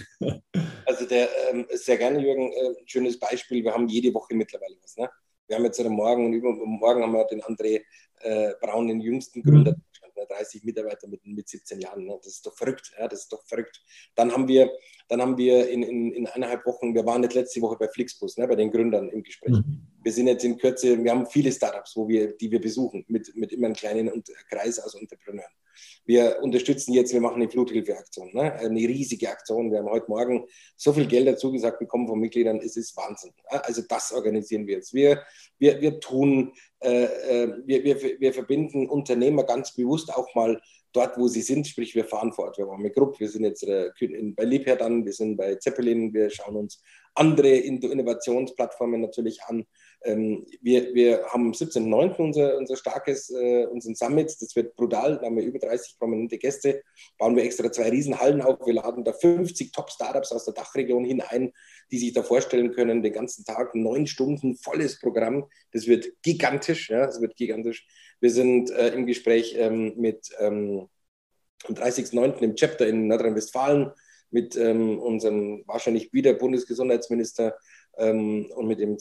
Also 0.86 1.04
der, 1.04 1.28
ähm, 1.50 1.66
sehr 1.72 1.96
gerne, 1.96 2.20
Jürgen, 2.20 2.52
äh, 2.52 2.74
schönes 2.86 3.18
Beispiel. 3.18 3.64
Wir 3.64 3.72
haben 3.72 3.88
jede 3.88 4.14
Woche 4.14 4.36
mittlerweile 4.36 4.76
was, 4.80 4.96
ne? 4.96 5.10
Wir 5.46 5.56
haben 5.56 5.64
jetzt 5.64 5.82
morgen 5.84 6.26
und 6.26 6.32
übermorgen 6.32 7.02
haben 7.02 7.12
wir 7.12 7.24
den 7.26 7.42
André 7.42 7.82
äh, 8.20 8.52
Braun, 8.60 8.88
den 8.88 9.00
jüngsten 9.00 9.42
Gründer. 9.42 9.76
30 10.26 10.64
Mitarbeiter 10.64 11.08
mit, 11.08 11.24
mit 11.26 11.48
17 11.48 11.80
Jahren. 11.80 12.04
Ne? 12.04 12.16
Das 12.22 12.32
ist 12.32 12.46
doch 12.46 12.56
verrückt. 12.56 12.92
Ja, 12.98 13.08
das 13.08 13.20
ist 13.20 13.32
doch 13.32 13.44
verrückt. 13.46 13.82
Dann 14.14 14.32
haben 14.32 14.48
wir, 14.48 14.70
dann 15.08 15.20
haben 15.20 15.36
wir 15.36 15.68
in, 15.68 15.82
in, 15.82 16.12
in 16.12 16.26
eineinhalb 16.26 16.64
Wochen, 16.66 16.94
wir 16.94 17.04
waren 17.06 17.22
jetzt 17.22 17.34
letzte 17.34 17.60
Woche 17.60 17.76
bei 17.78 17.88
Flixbus, 17.88 18.36
ne, 18.36 18.46
bei 18.46 18.56
den 18.56 18.70
Gründern 18.70 19.08
im 19.08 19.22
Gespräch. 19.22 19.52
Mhm. 19.52 19.86
Wir 20.02 20.12
sind 20.12 20.26
jetzt 20.28 20.44
in 20.44 20.58
Kürze, 20.58 21.02
wir 21.02 21.10
haben 21.10 21.26
viele 21.26 21.50
Startups, 21.50 21.96
wo 21.96 22.08
wir, 22.08 22.36
die 22.36 22.50
wir 22.50 22.60
besuchen, 22.60 23.04
mit, 23.08 23.34
mit 23.34 23.52
immer 23.52 23.66
einem 23.66 23.74
kleinen 23.74 24.22
Kreis 24.48 24.78
aus 24.78 24.94
Entrepreneuren. 24.94 25.50
Wir 26.04 26.38
unterstützen 26.42 26.92
jetzt, 26.94 27.12
wir 27.12 27.20
machen 27.20 27.42
eine 27.42 27.50
Fluthilfeaktion, 27.50 28.30
ne? 28.32 28.52
eine 28.54 28.80
riesige 28.80 29.28
Aktion. 29.30 29.70
Wir 29.70 29.78
haben 29.78 29.90
heute 29.90 30.08
Morgen 30.08 30.46
so 30.76 30.92
viel 30.92 31.06
Geld 31.06 31.26
dazu 31.26 31.52
gesagt 31.52 31.78
bekommen 31.78 32.06
von 32.06 32.18
Mitgliedern, 32.18 32.58
es 32.58 32.76
ist 32.76 32.96
Wahnsinn. 32.96 33.32
Also 33.46 33.82
das 33.88 34.12
organisieren 34.12 34.66
wir 34.66 34.76
jetzt. 34.76 34.94
Wir, 34.94 35.22
wir, 35.58 35.80
wir 35.80 36.00
tun, 36.00 36.52
wir, 36.86 37.84
wir, 37.84 38.20
wir 38.20 38.32
verbinden 38.32 38.88
Unternehmer 38.88 39.44
ganz 39.44 39.74
bewusst 39.74 40.12
auch 40.14 40.34
mal 40.34 40.60
dort, 40.92 41.18
wo 41.18 41.28
sie 41.28 41.42
sind, 41.42 41.66
sprich 41.66 41.94
wir 41.94 42.04
fahren 42.04 42.32
vor 42.32 42.46
Ort. 42.46 42.58
Wir 42.58 42.66
waren 42.66 42.80
mit 42.80 42.94
Grupp, 42.94 43.20
wir 43.20 43.28
sind 43.28 43.44
jetzt 43.44 43.64
äh, 43.64 43.90
bei 44.36 44.44
Liebherr 44.44 44.76
dann, 44.76 45.04
wir 45.04 45.12
sind 45.12 45.36
bei 45.36 45.56
Zeppelin, 45.56 46.12
wir 46.14 46.30
schauen 46.30 46.56
uns 46.56 46.82
andere 47.14 47.48
Innovationsplattformen 47.48 49.00
natürlich 49.00 49.42
an. 49.44 49.66
Ähm, 50.06 50.46
wir, 50.62 50.94
wir 50.94 51.26
haben 51.26 51.46
am 51.46 51.52
17.09. 51.52 52.16
Unser, 52.18 52.56
unser 52.56 52.76
starkes, 52.76 53.30
äh, 53.30 53.66
unseren 53.66 53.94
Summit, 53.96 54.34
das 54.40 54.54
wird 54.54 54.76
brutal, 54.76 55.18
da 55.18 55.26
haben 55.26 55.36
wir 55.36 55.44
über 55.44 55.58
30 55.58 55.98
prominente 55.98 56.38
Gäste, 56.38 56.82
bauen 57.18 57.34
wir 57.34 57.44
extra 57.44 57.70
zwei 57.72 57.90
Riesenhallen 57.90 58.40
auf, 58.40 58.64
wir 58.64 58.74
laden 58.74 59.04
da 59.04 59.12
50 59.12 59.72
Top-Startups 59.72 60.32
aus 60.32 60.44
der 60.44 60.54
Dachregion 60.54 61.04
hinein, 61.04 61.52
die 61.90 61.98
sich 61.98 62.12
da 62.12 62.22
vorstellen 62.22 62.72
können, 62.72 63.02
den 63.02 63.12
ganzen 63.12 63.44
Tag, 63.44 63.74
neun 63.74 64.06
Stunden, 64.06 64.56
volles 64.56 65.00
Programm, 65.00 65.46
das 65.72 65.86
wird 65.86 66.06
gigantisch, 66.22 66.90
ja, 66.90 67.06
das 67.06 67.20
wird 67.20 67.36
gigantisch. 67.36 67.86
Wir 68.20 68.30
sind 68.30 68.70
äh, 68.70 68.94
im 68.94 69.06
Gespräch 69.06 69.56
ähm, 69.58 69.94
mit 69.96 70.30
ähm, 70.38 70.88
am 71.64 71.74
30.09. 71.74 72.38
im 72.42 72.54
Chapter 72.54 72.86
in 72.86 73.08
Nordrhein-Westfalen 73.08 73.90
mit 74.30 74.56
ähm, 74.56 74.98
unserem 74.98 75.62
wahrscheinlich 75.66 76.12
wieder 76.12 76.34
Bundesgesundheitsminister 76.34 77.56
ähm, 77.96 78.50
und 78.54 78.66
mit 78.66 78.80
dem 78.80 78.98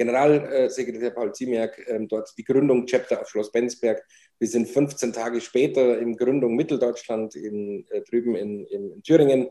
CDU-Generalsekretär 0.00 1.10
Paul 1.10 1.32
Ziemiak 1.34 1.78
ähm, 1.88 2.08
dort 2.08 2.32
die 2.36 2.44
Gründung 2.44 2.86
Chapter 2.86 3.20
auf 3.20 3.28
Schloss 3.28 3.52
Bensberg. 3.52 4.02
Wir 4.38 4.48
sind 4.48 4.68
15 4.68 5.12
Tage 5.12 5.40
später 5.40 5.98
in 5.98 6.16
Gründung 6.16 6.56
Mitteldeutschland 6.56 7.36
in, 7.36 7.86
äh, 7.90 8.00
drüben 8.02 8.34
in, 8.34 8.64
in, 8.66 8.92
in 8.92 9.02
Thüringen 9.02 9.50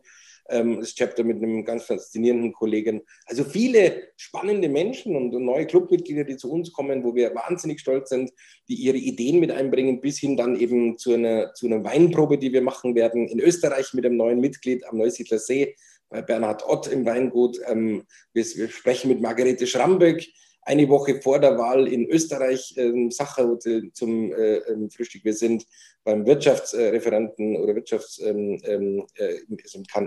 ähm, 0.50 0.80
das 0.80 0.96
Chapter 0.96 1.24
mit 1.24 1.38
einem 1.38 1.64
ganz 1.64 1.84
faszinierenden 1.84 2.54
Kollegen. 2.54 3.02
Also 3.28 3.44
viele 3.44 4.10
spannende 4.18 4.70
Menschen 4.70 5.16
und 5.16 5.32
neue 5.32 5.68
Clubmitglieder, 5.68 6.24
die 6.24 6.38
zu 6.38 6.52
uns 6.52 6.74
kommen, 6.74 7.04
wo 7.04 7.14
wir 7.14 7.36
wahnsinnig 7.36 7.80
stolz 7.80 8.10
sind, 8.10 8.32
die 8.68 8.76
ihre 8.76 8.98
Ideen 8.98 9.40
mit 9.40 9.52
einbringen, 9.52 10.02
bis 10.02 10.18
hin 10.18 10.36
dann 10.36 10.60
eben 10.60 10.98
zu 10.98 11.14
einer, 11.14 11.54
zu 11.54 11.68
einer 11.68 11.84
Weinprobe, 11.84 12.40
die 12.40 12.52
wir 12.52 12.64
machen 12.64 12.96
werden 12.96 13.28
in 13.28 13.40
Österreich 13.40 13.94
mit 13.94 14.06
einem 14.06 14.18
neuen 14.18 14.40
Mitglied 14.40 14.84
am 14.86 14.98
Neusiedler 14.98 15.38
See, 15.38 15.76
bei 16.10 16.22
Bernhard 16.22 16.68
Ott 16.68 16.88
im 16.88 17.06
Weingut. 17.06 17.60
Ähm, 17.66 18.04
wir, 18.34 18.44
wir 18.44 18.70
sprechen 18.70 19.10
mit 19.10 19.22
Margarete 19.22 19.68
Schramböck 19.68 20.26
eine 20.64 20.88
Woche 20.90 21.22
vor 21.22 21.40
der 21.40 21.58
Wahl 21.58 21.88
in 21.88 22.08
Österreich 22.08 22.76
ähm, 22.78 23.12
Sacherhotel 23.12 23.92
zum 23.94 24.32
äh, 24.32 24.58
ähm, 24.58 24.90
Frühstück. 24.90 25.24
Wir 25.24 25.34
sind 25.34 25.66
beim 26.04 26.26
Wirtschaftsreferenten 26.26 27.56
oder 27.58 27.76
Wirtschafts 27.76 28.20
ähm, 28.20 28.62
ähm 28.66 29.06
äh, 29.16 29.40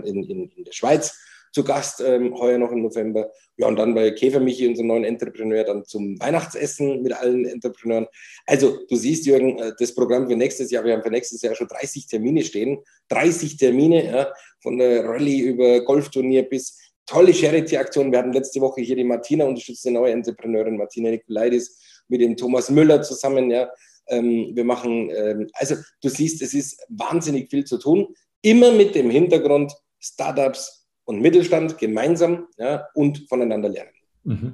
in, 0.05 0.23
in, 0.25 0.51
in, 0.51 0.65
der 0.65 0.73
Schweiz 0.73 1.19
zu 1.53 1.65
Gast, 1.65 2.01
ähm, 2.01 2.35
heuer 2.38 2.59
noch 2.59 2.73
im 2.73 2.83
November. 2.83 3.31
Ja, 3.57 3.69
und 3.69 3.77
dann 3.77 3.95
bei 3.95 4.11
Käfer 4.11 4.41
Michi, 4.41 4.67
unserem 4.67 4.88
neuen 4.88 5.05
Entrepreneur, 5.05 5.62
dann 5.65 5.85
zum 5.85 6.19
Weihnachtsessen 6.19 7.03
mit 7.03 7.12
allen 7.12 7.45
Entrepreneuren. 7.45 8.07
Also, 8.47 8.79
du 8.88 8.97
siehst, 8.97 9.27
Jürgen, 9.27 9.59
äh, 9.59 9.73
das 9.79 9.95
Programm 9.95 10.29
für 10.29 10.37
nächstes 10.37 10.71
Jahr, 10.71 10.85
wir 10.85 10.95
haben 10.95 11.03
für 11.03 11.11
nächstes 11.11 11.43
Jahr 11.43 11.55
schon 11.55 11.69
30 11.69 12.07
Termine 12.07 12.43
stehen. 12.43 12.79
30 13.09 13.59
Termine, 13.59 14.07
ja, 14.07 14.33
von 14.61 14.79
der 14.79 15.05
Rallye 15.05 15.41
über 15.41 15.85
Golfturnier 15.85 16.45
bis 16.45 16.79
tolle 17.07 17.35
Charity-Aktion. 17.35 18.11
Wir 18.11 18.21
hatten 18.21 18.33
letzte 18.33 18.61
Woche 18.61 18.81
hier 18.81 18.97
die 18.97 19.05
Martina 19.05 19.45
unterstützt, 19.45 19.87
eine 19.87 19.99
neue 19.99 20.12
Entrepreneurin, 20.12 20.79
Martina 20.79 21.11
Nikolaidis, 21.11 21.79
mit 22.09 22.21
dem 22.21 22.37
Thomas 22.37 22.71
Müller 22.71 23.03
zusammen. 23.03 23.51
Ja. 23.51 23.71
Ähm, 24.09 24.53
wir 24.55 24.65
machen, 24.65 25.11
ähm, 25.15 25.49
also 25.55 25.77
du 26.03 26.09
siehst, 26.09 26.41
es 26.43 26.55
ist 26.55 26.81
wahnsinnig 26.88 27.51
viel 27.51 27.65
zu 27.65 27.79
tun, 27.79 28.15
immer 28.41 28.73
mit 28.73 28.95
dem 28.95 29.11
Hintergrund 29.11 29.73
Startups 30.01 30.82
und 31.05 31.21
Mittelstand 31.21 31.79
gemeinsam 31.79 32.47
ja, 32.59 32.87
und 32.95 33.29
voneinander 33.29 33.69
lernen. 33.69 33.91
Mhm. 34.25 34.53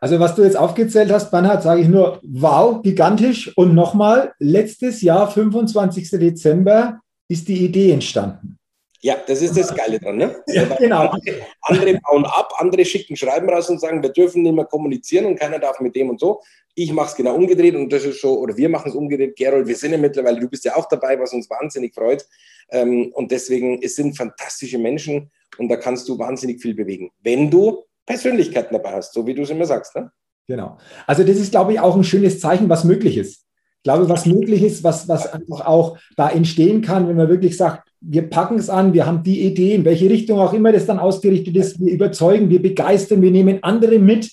Also 0.00 0.20
was 0.20 0.34
du 0.34 0.42
jetzt 0.42 0.56
aufgezählt 0.56 1.10
hast, 1.10 1.30
Bernhard, 1.30 1.62
sage 1.62 1.80
ich 1.80 1.88
nur, 1.88 2.20
wow, 2.22 2.82
gigantisch. 2.82 3.56
Und 3.56 3.74
nochmal, 3.74 4.34
letztes 4.38 5.00
Jahr, 5.00 5.30
25. 5.30 6.10
Dezember, 6.10 7.00
ist 7.28 7.48
die 7.48 7.64
Idee 7.64 7.92
entstanden. 7.92 8.58
Ja, 9.00 9.16
das 9.26 9.42
ist 9.42 9.56
das 9.56 9.74
Geile 9.74 9.98
dran. 9.98 10.16
Ne? 10.16 10.34
Ja, 10.46 10.64
genau. 10.78 11.14
Andere, 11.62 12.00
bauen 12.02 12.24
ab, 12.24 12.54
andere 12.56 12.84
schicken 12.86 13.16
Schreiben 13.16 13.48
raus 13.50 13.68
und 13.68 13.78
sagen, 13.78 14.02
wir 14.02 14.10
dürfen 14.10 14.42
nicht 14.42 14.54
mehr 14.54 14.64
kommunizieren 14.64 15.26
und 15.26 15.38
keiner 15.38 15.58
darf 15.58 15.78
mit 15.80 15.94
dem 15.94 16.10
und 16.10 16.20
so. 16.20 16.40
Ich 16.74 16.90
mache 16.92 17.08
es 17.08 17.14
genau 17.14 17.34
umgedreht 17.34 17.74
und 17.74 17.92
das 17.92 18.04
ist 18.04 18.20
so, 18.20 18.38
oder 18.38 18.56
wir 18.56 18.68
machen 18.68 18.88
es 18.88 18.94
umgedreht. 18.94 19.36
Gerold, 19.36 19.66
wir 19.66 19.76
sind 19.76 19.92
ja 19.92 19.98
mittlerweile, 19.98 20.40
du 20.40 20.48
bist 20.48 20.64
ja 20.64 20.74
auch 20.74 20.88
dabei, 20.88 21.18
was 21.20 21.34
uns 21.34 21.48
wahnsinnig 21.50 21.94
freut. 21.94 22.26
Ähm, 22.70 23.10
und 23.14 23.30
deswegen, 23.30 23.82
es 23.82 23.96
sind 23.96 24.16
fantastische 24.16 24.78
Menschen 24.78 25.30
und 25.58 25.68
da 25.68 25.76
kannst 25.76 26.08
du 26.08 26.18
wahnsinnig 26.18 26.60
viel 26.60 26.74
bewegen, 26.74 27.10
wenn 27.22 27.50
du 27.50 27.84
Persönlichkeiten 28.06 28.74
dabei 28.74 28.92
hast, 28.92 29.12
so 29.12 29.26
wie 29.26 29.34
du 29.34 29.42
es 29.42 29.50
immer 29.50 29.66
sagst. 29.66 29.94
Ne? 29.96 30.10
Genau. 30.46 30.78
Also 31.06 31.24
das 31.24 31.36
ist, 31.36 31.50
glaube 31.50 31.72
ich, 31.72 31.80
auch 31.80 31.96
ein 31.96 32.04
schönes 32.04 32.40
Zeichen, 32.40 32.68
was 32.68 32.84
möglich 32.84 33.16
ist. 33.16 33.44
Ich 33.78 33.82
glaube, 33.84 34.08
was 34.08 34.26
möglich 34.26 34.62
ist, 34.62 34.82
was, 34.82 35.08
was 35.08 35.30
einfach 35.30 35.66
auch 35.66 35.98
da 36.16 36.30
entstehen 36.30 36.80
kann, 36.80 37.06
wenn 37.08 37.16
man 37.16 37.28
wirklich 37.28 37.56
sagt, 37.56 37.88
wir 38.00 38.28
packen 38.28 38.58
es 38.58 38.70
an, 38.70 38.92
wir 38.92 39.06
haben 39.06 39.22
die 39.22 39.42
Idee, 39.42 39.74
in 39.74 39.84
welche 39.84 40.08
Richtung 40.08 40.38
auch 40.38 40.52
immer 40.52 40.72
das 40.72 40.86
dann 40.86 40.98
ausgerichtet 40.98 41.56
ist, 41.56 41.80
wir 41.80 41.92
überzeugen, 41.92 42.50
wir 42.50 42.62
begeistern, 42.62 43.22
wir 43.22 43.30
nehmen 43.30 43.62
andere 43.62 43.98
mit 43.98 44.30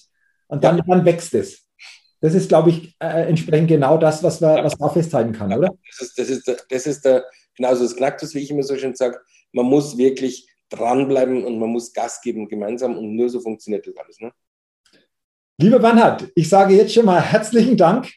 und 0.48 0.64
dann, 0.64 0.78
ja. 0.78 0.84
dann 0.88 1.06
wächst 1.06 1.34
es. 1.34 1.66
Das 2.22 2.34
ist, 2.34 2.50
glaube 2.50 2.70
ich, 2.70 2.96
äh, 3.00 3.28
entsprechend 3.28 3.68
genau 3.68 3.98
das, 3.98 4.22
was, 4.24 4.42
wir, 4.42 4.64
was 4.64 4.78
man 4.78 4.92
festhalten 4.92 5.32
kann, 5.32 5.52
oder? 5.52 5.74
Das 5.88 6.08
ist, 6.08 6.20
das 6.20 6.30
ist, 6.30 6.66
das 6.70 6.86
ist 6.86 7.06
der, 7.06 7.26
genauso 7.56 7.84
das 7.84 7.96
Knacktus, 7.96 8.36
wie 8.36 8.40
ich 8.40 8.52
immer 8.52 8.64
so 8.64 8.76
schön 8.76 8.96
sage. 8.96 9.20
Man 9.54 9.66
muss 9.66 9.98
wirklich 9.98 10.48
dranbleiben 10.72 11.44
und 11.44 11.60
man 11.60 11.70
muss 11.70 11.94
Gas 11.94 12.22
geben 12.22 12.48
gemeinsam 12.48 12.98
und 12.98 13.16
nur 13.16 13.30
so 13.30 13.40
funktioniert 13.40 13.86
das 13.86 13.96
alles. 13.98 14.20
Ne? 14.20 14.32
Lieber 15.58 15.80
Bernhard, 15.80 16.32
ich 16.34 16.50
sage 16.50 16.76
jetzt 16.76 16.94
schon 16.94 17.06
mal 17.06 17.22
herzlichen 17.22 17.78
Dank 17.78 18.12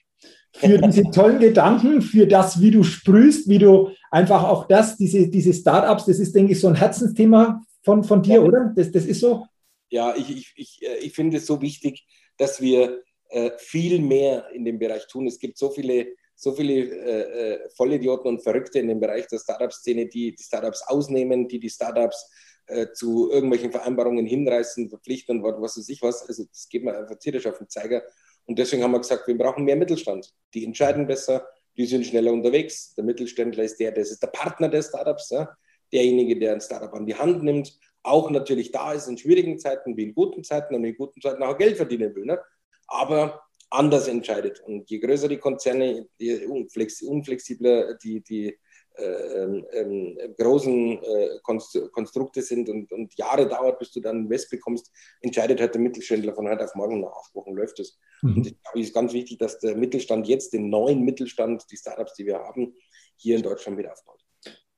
für 0.55 0.79
diese 0.79 1.03
tollen 1.13 1.41
Gedanken, 1.41 2.01
für 2.01 2.27
das, 2.27 2.61
wie 2.61 2.71
du 2.71 2.83
sprühst, 2.83 3.49
wie 3.49 3.59
du 3.59 3.91
einfach 4.11 4.45
auch 4.45 4.67
das, 4.67 4.97
diese, 4.97 5.29
diese 5.29 5.53
Startups, 5.53 6.07
das 6.07 6.19
ist, 6.19 6.35
denke 6.35 6.53
ich, 6.53 6.61
so 6.61 6.69
ein 6.69 6.77
Herzensthema 6.77 7.63
von, 7.83 8.05
von 8.05 8.23
dir, 8.23 8.37
ja. 8.37 8.41
oder? 8.41 8.73
Das, 8.75 8.91
das 8.91 9.05
ist 9.05 9.21
so? 9.21 9.47
Ja, 9.91 10.15
ich, 10.17 10.31
ich, 10.31 10.53
ich, 10.57 10.83
äh, 10.83 10.99
ich 10.99 11.13
finde 11.13 11.37
es 11.37 11.47
so 11.47 11.61
wichtig, 11.61 12.07
dass 12.39 12.61
wir 12.61 13.03
äh, 13.31 13.51
viel 13.59 14.01
mehr 14.01 14.49
in 14.53 14.65
dem 14.65 14.79
Bereich 14.79 15.07
tun. 15.09 15.27
Es 15.27 15.39
gibt 15.39 15.59
so 15.59 15.71
viele 15.71 16.07
so 16.35 16.53
viele 16.53 16.75
äh, 16.75 17.55
äh, 17.55 17.71
Vollidioten 17.77 18.29
und 18.29 18.43
Verrückte 18.43 18.79
in 18.79 18.89
dem 18.89 19.01
Bereich 19.01 19.27
der 19.29 19.39
Startup-Szene, 19.39 20.07
die 20.07 20.35
die 20.35 20.43
Startups 20.43 20.83
ausnehmen, 20.87 21.49
die 21.49 21.59
die 21.59 21.71
Startups 21.71 22.31
äh, 22.67 22.89
zu 22.93 23.31
irgendwelchen 23.31 23.71
Vereinbarungen 23.71 24.27
hinreißen, 24.27 24.89
verpflichten 24.89 25.43
und 25.43 25.63
was 25.63 25.77
weiß 25.77 25.89
ich 25.89 26.03
was. 26.03 26.27
Also 26.29 26.45
das 26.45 26.69
geht 26.69 26.85
mir 26.85 26.97
einfach 26.97 27.17
tierisch 27.17 27.47
auf 27.47 27.59
den 27.59 27.69
Zeiger. 27.69 28.03
Und 28.47 28.59
deswegen 28.59 28.83
haben 28.83 28.93
wir 28.93 29.01
gesagt, 29.01 29.27
wir 29.27 29.39
brauchen 29.39 29.65
mehr 29.65 29.77
Mittelstand. 29.77 30.35
Die 30.53 30.65
entscheiden 30.65 31.07
besser, 31.07 31.47
die 31.77 31.87
sind 31.87 32.07
schneller 32.07 32.33
unterwegs. 32.33 32.95
Der 32.95 33.05
Mittelständler 33.05 33.65
ist 33.65 33.79
der, 33.81 33.93
das 33.93 34.11
ist 34.11 34.23
der 34.23 34.29
Partner 34.29 34.69
der 34.69 34.83
Startups, 34.83 35.31
ja? 35.31 35.57
derjenige, 35.93 36.39
der 36.39 36.53
ein 36.53 36.61
Startup 36.61 36.93
an 36.93 37.07
die 37.07 37.15
Hand 37.15 37.43
nimmt, 37.43 37.79
auch 38.03 38.31
natürlich 38.31 38.71
da 38.71 38.93
ist 38.93 39.09
in 39.09 39.17
schwierigen 39.17 39.59
Zeiten 39.59 39.97
wie 39.97 40.05
in 40.05 40.15
guten 40.15 40.45
Zeiten 40.45 40.75
und 40.75 40.85
in 40.85 40.95
guten 40.95 41.21
Zeiten 41.21 41.43
auch 41.43 41.57
Geld 41.57 41.77
verdienen 41.77 42.15
will. 42.15 42.27
Ne? 42.27 42.39
Aber 42.87 43.44
anders 43.75 44.09
entscheidet. 44.09 44.61
Und 44.61 44.89
je 44.91 44.99
größer 44.99 45.29
die 45.29 45.39
Konzerne, 45.39 46.07
je 46.19 46.47
unflexibler 46.47 47.95
die, 47.95 48.23
die 48.23 48.59
äh, 48.97 49.43
ähm, 49.43 49.67
ähm, 49.73 50.17
großen 50.39 51.03
äh, 51.03 51.29
Konstrukte 51.43 52.43
sind 52.43 52.69
und, 52.69 52.93
und, 52.93 53.13
Jahre 53.17 53.49
dauert, 53.49 53.81
bis 53.81 53.91
du 53.91 54.01
dann 54.01 54.19
Invest 54.19 54.51
bekommst, 54.51 54.93
entscheidet 55.21 55.61
halt 55.61 55.75
der 55.75 55.81
Mittelständler 55.81 56.33
von 56.33 56.49
heute 56.49 56.65
auf 56.65 56.77
morgen, 56.77 57.01
nach 57.01 57.11
acht 57.11 57.35
Wochen 57.35 57.55
läuft 57.55 57.81
es. 57.81 57.99
Mhm. 58.23 58.37
Und 58.37 58.47
ich 58.47 58.63
glaube, 58.63 58.81
es 58.81 58.87
ist 58.87 58.95
ganz 58.95 59.13
wichtig, 59.13 59.39
dass 59.39 59.59
der 59.59 59.75
Mittelstand 59.75 60.29
jetzt, 60.29 60.53
den 60.53 60.71
neuen 60.71 61.03
Mittelstand, 61.03 61.65
die 61.73 61.77
Startups, 61.77 62.15
die 62.15 62.27
wir 62.27 62.39
haben, 62.39 62.73
hier 63.17 63.37
in 63.37 63.43
Deutschland 63.43 63.79
wieder 63.79 63.93
aufbaut. 63.93 64.21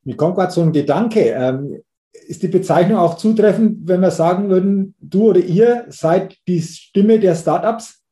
Mir 0.04 0.16
kommt 0.16 0.37
gerade 0.37 0.52
so 0.52 0.62
ein 0.62 0.72
Gedanke. 0.72 1.20
Ähm, 1.20 1.82
ist 2.26 2.42
die 2.42 2.48
Bezeichnung 2.48 2.98
auch 2.98 3.18
zutreffend, 3.18 3.87
wenn 3.87 4.00
wir 4.00 4.11
sagen 4.11 4.48
würden, 4.48 4.94
du 4.98 5.28
oder 5.28 5.40
ihr 5.40 5.85
seid 5.90 6.38
die 6.48 6.62
Stimme 6.62 7.20
der 7.20 7.35
Startups? 7.35 8.06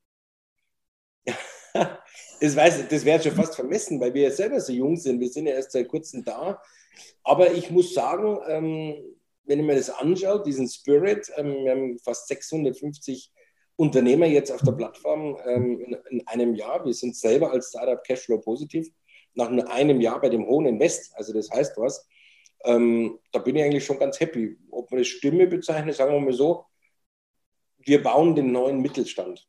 Das, 2.40 2.56
weiß, 2.56 2.88
das 2.88 3.04
wäre 3.04 3.22
schon 3.22 3.32
fast 3.32 3.56
vermessen, 3.56 4.00
weil 4.00 4.14
wir 4.14 4.22
ja 4.22 4.30
selber 4.30 4.60
so 4.60 4.72
jung 4.72 4.96
sind. 4.96 5.20
Wir 5.20 5.28
sind 5.28 5.46
ja 5.46 5.54
erst 5.54 5.72
seit 5.72 5.88
kurzem 5.88 6.24
da. 6.24 6.60
Aber 7.22 7.52
ich 7.52 7.70
muss 7.70 7.94
sagen, 7.94 8.38
ähm, 8.48 8.94
wenn 9.44 9.60
ich 9.60 9.66
mir 9.66 9.74
das 9.74 9.90
anschaue, 9.90 10.42
diesen 10.42 10.68
Spirit, 10.68 11.30
ähm, 11.36 11.64
wir 11.64 11.72
haben 11.72 11.98
fast 11.98 12.28
650 12.28 13.32
Unternehmer 13.76 14.26
jetzt 14.26 14.52
auf 14.52 14.62
der 14.62 14.72
Plattform 14.72 15.36
ähm, 15.46 15.80
in, 15.80 15.96
in, 16.10 16.26
einem 16.28 16.54
Jahr. 16.54 16.84
Wir 16.84 16.94
sind 16.94 17.16
selber 17.16 17.50
als 17.50 17.70
Startup 17.70 18.02
Cashflow 18.04 18.38
positiv. 18.38 18.88
Nach 19.34 19.50
nur 19.50 19.68
einem 19.70 20.00
Jahr 20.00 20.20
bei 20.20 20.28
dem 20.28 20.46
hohen 20.46 20.66
Invest, 20.66 21.12
also 21.16 21.32
das 21.32 21.50
heißt 21.50 21.76
was, 21.76 22.06
ähm, 22.64 23.18
da 23.32 23.40
bin 23.40 23.56
ich 23.56 23.64
eigentlich 23.64 23.84
schon 23.84 23.98
ganz 23.98 24.20
happy. 24.20 24.56
Ob 24.70 24.90
man 24.92 24.98
das 24.98 25.08
Stimme 25.08 25.48
bezeichnet, 25.48 25.96
sagen 25.96 26.12
wir 26.12 26.20
mal 26.20 26.32
so, 26.32 26.66
wir 27.78 28.00
bauen 28.00 28.36
den 28.36 28.52
neuen 28.52 28.80
Mittelstand 28.80 29.46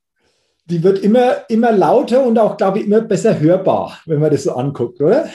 die 0.66 0.84
wird 0.84 1.00
immer, 1.04 1.50
immer 1.50 1.72
lauter 1.72 2.26
und 2.26 2.38
auch, 2.40 2.58
glaube 2.58 2.80
ich, 2.80 2.86
immer 2.86 3.02
besser 3.02 3.40
hörbar, 3.40 4.00
wenn 4.06 4.20
man 4.20 4.32
das 4.32 4.44
so 4.44 4.54
anguckt, 4.54 5.00
oder? 5.00 5.30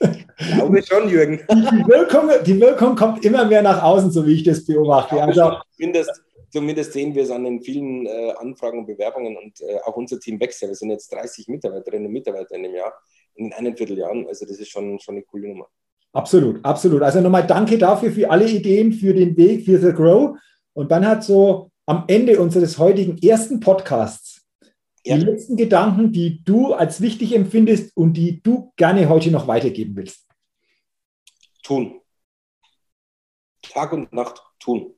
Ich 0.00 0.54
glaube 0.54 0.82
schon, 0.82 1.08
Jürgen. 1.08 1.40
Die 1.50 1.88
Wirkung, 1.88 2.30
die 2.44 2.60
Wirkung 2.60 2.94
kommt 2.94 3.24
immer 3.24 3.44
mehr 3.44 3.62
nach 3.62 3.82
außen, 3.82 4.10
so 4.10 4.24
wie 4.26 4.34
ich 4.34 4.44
das 4.44 4.64
beobachte. 4.64 5.20
Also, 5.20 5.56
zumindest, 5.74 6.22
zumindest 6.50 6.92
sehen 6.92 7.14
wir 7.14 7.24
es 7.24 7.30
an 7.30 7.44
den 7.44 7.60
vielen 7.60 8.06
äh, 8.06 8.32
Anfragen 8.38 8.80
und 8.80 8.86
Bewerbungen 8.86 9.36
und 9.36 9.60
äh, 9.60 9.78
auch 9.84 9.96
unser 9.96 10.20
Team 10.20 10.38
wächst 10.38 10.62
ja. 10.62 10.68
Wir 10.68 10.76
sind 10.76 10.90
jetzt 10.90 11.12
30 11.12 11.48
Mitarbeiterinnen 11.48 12.06
und 12.06 12.12
Mitarbeiter 12.12 12.54
in 12.54 12.62
dem 12.62 12.74
Jahr, 12.74 12.92
in 13.34 13.52
einem 13.52 13.76
Vierteljahren. 13.76 14.26
Also 14.28 14.46
das 14.46 14.58
ist 14.58 14.68
schon, 14.68 15.00
schon 15.00 15.16
eine 15.16 15.24
coole 15.24 15.48
Nummer. 15.48 15.66
Absolut, 16.12 16.64
absolut. 16.64 17.02
Also 17.02 17.20
nochmal 17.20 17.46
danke 17.46 17.76
dafür, 17.76 18.12
für 18.12 18.30
alle 18.30 18.48
Ideen, 18.48 18.92
für 18.92 19.14
den 19.14 19.36
Weg, 19.36 19.64
für 19.64 19.78
The 19.78 19.92
Grow. 19.92 20.36
Und 20.74 20.92
dann 20.92 21.06
hat 21.06 21.24
so 21.24 21.70
am 21.88 22.04
Ende 22.06 22.38
unseres 22.38 22.76
heutigen 22.78 23.16
ersten 23.22 23.60
Podcasts 23.60 24.46
ja. 25.04 25.16
die 25.16 25.24
letzten 25.24 25.56
Gedanken, 25.56 26.12
die 26.12 26.44
du 26.44 26.74
als 26.74 27.00
wichtig 27.00 27.34
empfindest 27.34 27.96
und 27.96 28.12
die 28.12 28.42
du 28.42 28.72
gerne 28.76 29.08
heute 29.08 29.30
noch 29.30 29.48
weitergeben 29.48 29.96
willst. 29.96 30.28
Tun. 31.62 32.02
Tag 33.62 33.94
und 33.94 34.12
Nacht 34.12 34.42
tun. 34.60 34.94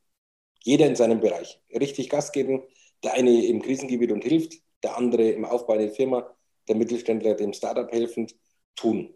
Jeder 0.65 0.87
in 0.87 0.97
seinem 0.97 1.21
Bereich. 1.21 1.61
Richtig 1.73 2.11
Gas 2.11 2.33
geben. 2.33 2.65
Der 3.05 3.15
eine 3.15 3.47
im 3.47 3.63
Krisengebiet 3.63 4.11
und 4.11 4.25
hilft, 4.25 4.55
der 4.83 4.97
andere 4.97 5.31
im 5.31 5.45
Aufbau 5.45 5.75
einer 5.75 5.91
Firma, 5.91 6.37
der 6.69 6.75
Mittelständler 6.75 7.35
dem 7.35 7.53
Startup 7.53 7.91
helfend. 7.91 8.35
Tun. 8.75 9.15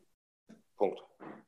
Punkt. 0.77 1.03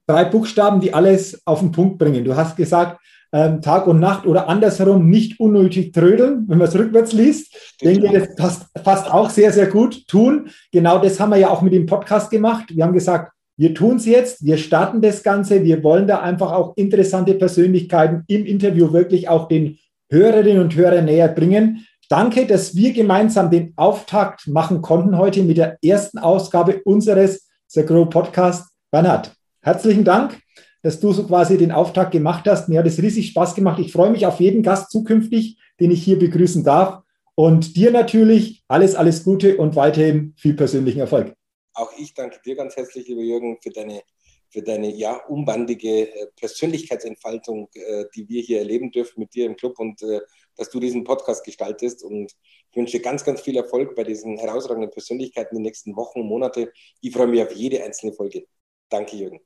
Drei 0.07 0.25
Buchstaben, 0.25 0.81
die 0.81 0.95
alles 0.95 1.40
auf 1.47 1.61
den 1.61 1.73
Punkt 1.73 1.99
bringen. 1.99 2.25
Du 2.25 2.37
hast 2.37 2.57
gesagt, 2.57 3.01
ähm, 3.33 3.61
Tag 3.61 3.87
und 3.87 3.99
Nacht 3.99 4.27
oder 4.27 4.49
andersherum 4.49 5.11
nicht 5.11 5.40
unnötig 5.40 5.92
trödeln, 5.92 6.45
wenn 6.49 6.59
man 6.59 6.69
es 6.69 6.79
rückwärts 6.79 7.12
liest. 7.12 7.55
Ich 7.81 7.88
denke, 7.88 8.11
das 8.12 8.37
passt, 8.37 8.75
passt 8.85 9.11
auch 9.12 9.31
sehr, 9.31 9.53
sehr 9.53 9.66
gut. 9.66 10.07
Tun. 10.07 10.49
Genau 10.73 10.99
das 10.99 11.19
haben 11.19 11.31
wir 11.31 11.38
ja 11.38 11.51
auch 11.51 11.62
mit 11.62 11.73
dem 11.73 11.87
Podcast 11.87 12.31
gemacht. 12.31 12.66
Wir 12.75 12.85
haben 12.85 12.92
gesagt, 12.92 13.33
wir 13.59 13.75
tun 13.75 13.97
es 13.97 14.07
jetzt, 14.07 14.45
wir 14.45 14.59
starten 14.59 15.01
das 15.01 15.23
Ganze, 15.23 15.64
wir 15.64 15.83
wollen 15.83 16.07
da 16.07 16.21
einfach 16.21 16.53
auch 16.53 16.77
interessante 16.77 17.35
Persönlichkeiten 17.35 18.23
im 18.29 18.45
Interview 18.45 18.92
wirklich 18.92 19.29
auch 19.29 19.49
den 19.49 19.79
Hörerinnen 20.11 20.62
und 20.62 20.77
Hörern 20.77 21.07
näher 21.07 21.29
bringen. 21.29 21.87
Danke, 22.09 22.47
dass 22.47 22.77
wir 22.77 22.92
gemeinsam 22.92 23.51
den 23.51 23.73
Auftakt 23.77 24.47
machen 24.47 24.83
konnten 24.83 25.19
heute 25.19 25.42
mit 25.42 25.57
der 25.57 25.79
ersten 25.83 26.19
Ausgabe 26.19 26.83
unseres 26.85 27.49
The 27.69 27.85
Grow 27.85 28.09
Podcast. 28.09 28.69
Bernhard, 28.92 29.36
herzlichen 29.67 30.05
Dank 30.05 30.39
dass 30.87 31.01
du 31.01 31.13
so 31.13 31.27
quasi 31.27 31.59
den 31.59 31.73
Auftakt 31.73 32.13
gemacht 32.13 32.47
hast. 32.47 32.69
Mir 32.69 32.79
hat 32.79 32.87
es 32.87 33.03
riesig 33.03 33.31
Spaß 33.31 33.57
gemacht. 33.57 33.81
Ich 33.81 33.91
freue 33.91 34.11
mich 34.11 34.25
auf 34.25 34.39
jeden 34.39 34.63
Gast 34.63 34.93
zukünftig, 34.93 35.59
den 35.81 35.91
ich 35.91 36.05
hier 36.05 36.17
begrüßen 36.17 36.63
darf. 36.63 37.03
Und 37.35 37.75
dir 37.75 37.91
natürlich 37.91 38.63
alles, 38.69 38.95
alles 38.95 39.25
Gute 39.25 39.57
und 39.57 39.75
weiterhin 39.75 40.33
viel 40.39 40.55
persönlichen 40.55 41.01
Erfolg. 41.01 41.35
Auch 41.75 41.91
ich 41.99 42.15
danke 42.15 42.41
dir 42.47 42.55
ganz 42.55 42.77
herzlich, 42.77 43.09
lieber 43.09 43.21
Jürgen, 43.21 43.59
für 43.61 43.71
deine, 43.71 44.01
für 44.49 44.63
deine 44.63 44.95
ja, 44.95 45.17
umbandige 45.27 46.09
äh, 46.09 46.27
Persönlichkeitsentfaltung, 46.37 47.69
äh, 47.75 48.05
die 48.15 48.29
wir 48.29 48.41
hier 48.43 48.61
erleben 48.61 48.93
dürfen 48.93 49.19
mit 49.19 49.35
dir 49.35 49.47
im 49.47 49.57
Club 49.57 49.81
und 49.81 50.01
äh, 50.03 50.21
dass 50.55 50.71
du 50.71 50.79
diesen 50.79 51.03
Podcast 51.03 51.45
gestaltest. 51.45 52.05
Und 52.05 52.33
ich 52.71 52.77
wünsche 52.77 53.01
ganz, 53.01 53.25
ganz 53.25 53.41
viel 53.41 53.57
Erfolg 53.57 53.97
bei 53.97 54.05
diesen 54.05 54.39
herausragenden 54.39 54.93
Persönlichkeiten 54.93 55.57
in 55.57 55.65
den 55.65 55.67
nächsten 55.67 55.97
Wochen 55.97 56.21
und 56.21 56.29
Monate. 56.29 56.73
Ich 57.01 57.13
freue 57.13 57.27
mich 57.27 57.43
auf 57.43 57.51
jede 57.57 57.83
einzelne 57.83 58.13
Folge. 58.13 58.47
Danke, 58.89 59.17
Jürgen. 59.17 59.41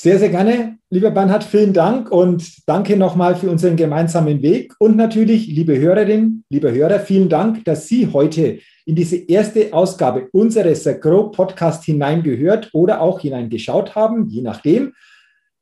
Sehr, 0.00 0.20
sehr 0.20 0.28
gerne, 0.28 0.78
lieber 0.90 1.10
Bernhard, 1.10 1.42
vielen 1.42 1.72
Dank 1.72 2.12
und 2.12 2.68
danke 2.68 2.96
nochmal 2.96 3.34
für 3.34 3.50
unseren 3.50 3.74
gemeinsamen 3.74 4.42
Weg. 4.42 4.72
Und 4.78 4.96
natürlich, 4.96 5.48
liebe 5.48 5.76
Hörerinnen, 5.76 6.44
liebe 6.50 6.70
Hörer, 6.70 7.00
vielen 7.00 7.28
Dank, 7.28 7.64
dass 7.64 7.88
Sie 7.88 8.06
heute 8.12 8.60
in 8.86 8.94
diese 8.94 9.16
erste 9.16 9.72
Ausgabe 9.72 10.28
unseres 10.30 10.84
Grow 11.00 11.32
Podcast 11.32 11.82
hineingehört 11.82 12.70
oder 12.74 13.00
auch 13.00 13.18
hineingeschaut 13.18 13.96
haben, 13.96 14.28
je 14.28 14.42
nachdem. 14.42 14.92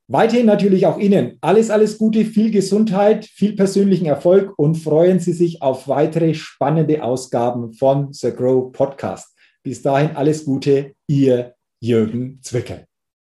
Weiterhin 0.06 0.44
natürlich 0.44 0.84
auch 0.84 0.98
Ihnen 0.98 1.38
alles, 1.40 1.70
alles 1.70 1.96
Gute, 1.96 2.26
viel 2.26 2.50
Gesundheit, 2.50 3.24
viel 3.24 3.56
persönlichen 3.56 4.04
Erfolg 4.04 4.52
und 4.58 4.74
freuen 4.74 5.18
Sie 5.18 5.32
sich 5.32 5.62
auf 5.62 5.88
weitere 5.88 6.34
spannende 6.34 7.02
Ausgaben 7.02 7.72
von 7.72 8.12
The 8.12 8.32
Grow 8.32 8.70
Podcast. 8.70 9.34
Bis 9.62 9.80
dahin 9.80 10.14
alles 10.14 10.44
Gute, 10.44 10.92
Ihr 11.06 11.54
Jürgen 11.80 12.38
Zwickel. 12.42 12.86